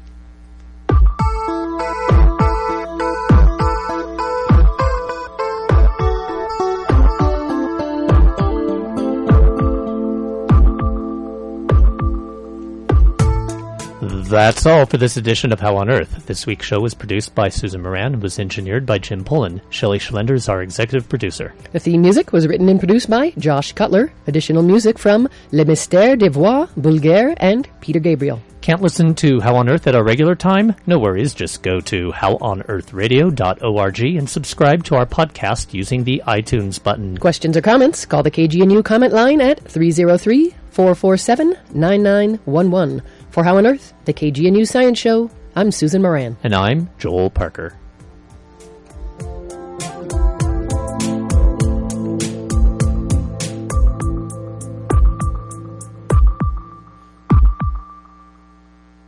That's 14.03 14.65
all 14.65 14.85
for 14.85 14.97
this 14.97 15.15
edition 15.17 15.53
of 15.53 15.59
How 15.59 15.77
on 15.77 15.89
Earth. 15.89 16.25
This 16.25 16.45
week's 16.45 16.65
show 16.65 16.79
was 16.81 16.93
produced 16.93 17.33
by 17.33 17.49
Susan 17.49 17.81
Moran 17.81 18.13
and 18.13 18.21
was 18.23 18.37
engineered 18.37 18.85
by 18.85 18.97
Jim 18.97 19.23
Pullen. 19.23 19.61
Shelley 19.69 19.99
Schlender 19.99 20.31
is 20.31 20.49
our 20.49 20.61
executive 20.61 21.07
producer. 21.07 21.53
The 21.71 21.79
theme 21.79 22.01
music 22.01 22.33
was 22.33 22.47
written 22.47 22.67
and 22.69 22.79
produced 22.79 23.09
by 23.09 23.31
Josh 23.37 23.71
Cutler. 23.73 24.11
Additional 24.27 24.61
music 24.63 24.99
from 24.99 25.29
Le 25.51 25.63
Mystère 25.65 26.17
des 26.17 26.29
Voix, 26.29 26.67
Bulgares, 26.77 27.35
and 27.37 27.67
Peter 27.79 27.99
Gabriel. 27.99 28.41
Can't 28.61 28.81
listen 28.81 29.13
to 29.15 29.41
How 29.41 29.55
on 29.57 29.67
Earth 29.67 29.87
at 29.87 29.95
our 29.95 30.05
regular 30.05 30.35
time? 30.35 30.73
No 30.87 30.97
worries, 30.97 31.33
just 31.33 31.63
go 31.63 31.81
to 31.81 32.13
howonearthradio.org 32.13 33.99
and 33.99 34.29
subscribe 34.29 34.85
to 34.85 34.95
our 34.95 35.05
podcast 35.05 35.73
using 35.73 36.05
the 36.05 36.23
iTunes 36.25 36.81
button. 36.81 37.17
Questions 37.17 37.57
or 37.57 37.61
comments? 37.61 38.05
Call 38.05 38.23
the 38.23 38.31
KGNU 38.31 38.85
comment 38.85 39.11
line 39.13 39.41
at 39.41 39.59
303 39.69 40.55
447 40.71 41.57
9911. 41.73 43.01
For 43.33 43.43
How 43.43 43.57
on 43.57 43.65
Earth, 43.65 43.95
the 44.05 44.13
KGNU 44.13 44.67
Science 44.67 44.99
Show, 44.99 45.31
I'm 45.55 45.71
Susan 45.71 46.03
Moran. 46.03 46.37
And 46.43 46.53
I'm 46.53 46.91
Joel 46.99 47.31
Parker. 47.31 47.75